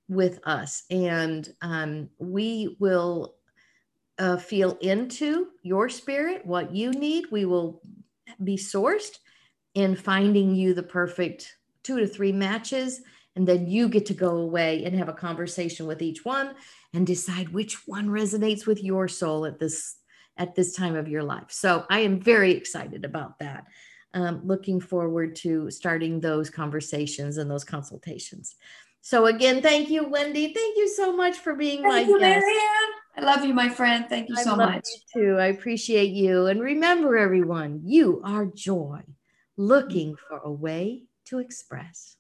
with 0.09 0.39
us, 0.45 0.85
and 0.91 1.49
um, 1.63 2.09
we 2.19 2.77
will 2.79 3.37
uh, 4.19 4.37
feel 4.37 4.79
into 4.81 5.49
your 5.63 5.89
spirit, 5.89 6.45
what 6.45 6.75
you 6.75 6.91
need. 6.91 7.27
We 7.31 7.45
will 7.45 7.83
be 8.43 8.57
sourced 8.57 9.19
in 9.75 9.95
finding 9.95 10.55
you 10.55 10.75
the 10.75 10.83
perfect 10.83 11.57
two 11.83 11.99
to 12.01 12.07
three 12.07 12.33
matches. 12.33 13.03
And 13.37 13.47
then 13.47 13.67
you 13.67 13.89
get 13.89 14.07
to 14.07 14.15
go 14.15 14.39
away 14.39 14.85
and 14.85 14.97
have 14.97 15.11
a 15.11 15.13
conversation 15.13 15.87
with 15.87 16.01
each 16.01 16.25
one 16.25 16.55
and 16.97 17.07
decide 17.07 17.51
which 17.51 17.87
one 17.87 18.09
resonates 18.09 18.67
with 18.67 18.83
your 18.83 19.07
soul 19.07 19.45
at 19.45 19.59
this 19.59 19.97
at 20.39 20.55
this 20.55 20.75
time 20.75 20.97
of 20.97 21.09
your 21.09 21.23
life. 21.23 21.51
So 21.51 21.85
I 21.91 22.01
am 22.01 22.21
very 22.21 22.53
excited 22.53 23.05
about 23.05 23.39
that. 23.39 23.65
Um, 24.15 24.41
looking 24.45 24.81
forward 24.81 25.37
to 25.37 25.71
starting 25.71 26.21
those 26.21 26.49
conversations 26.49 27.37
and 27.37 27.51
those 27.51 27.65
consultations. 27.65 28.57
So 29.03 29.27
again, 29.27 29.61
thank 29.61 29.91
you, 29.91 30.09
Wendy. 30.09 30.55
Thank 30.55 30.77
you 30.79 30.89
so 30.89 31.15
much 31.15 31.37
for 31.37 31.55
being 31.55 31.83
thank 31.83 32.09
my 32.09 32.13
you, 32.13 32.19
guest. 32.19 32.45
Maryann. 32.45 32.89
I 33.19 33.35
love 33.35 33.45
you, 33.45 33.53
my 33.53 33.69
friend. 33.69 34.07
Thank 34.09 34.31
you 34.31 34.37
so 34.37 34.53
I 34.53 34.57
much. 34.57 34.87
You 35.15 35.23
too. 35.23 35.39
I 35.39 35.47
appreciate 35.47 36.13
you. 36.13 36.47
And 36.47 36.63
remember, 36.63 37.17
everyone, 37.17 37.83
you 37.85 38.23
are 38.25 38.47
joy, 38.47 39.03
looking 39.59 40.17
for 40.29 40.39
a 40.39 40.51
way 40.51 41.05
to 41.27 41.41
express. 41.41 42.16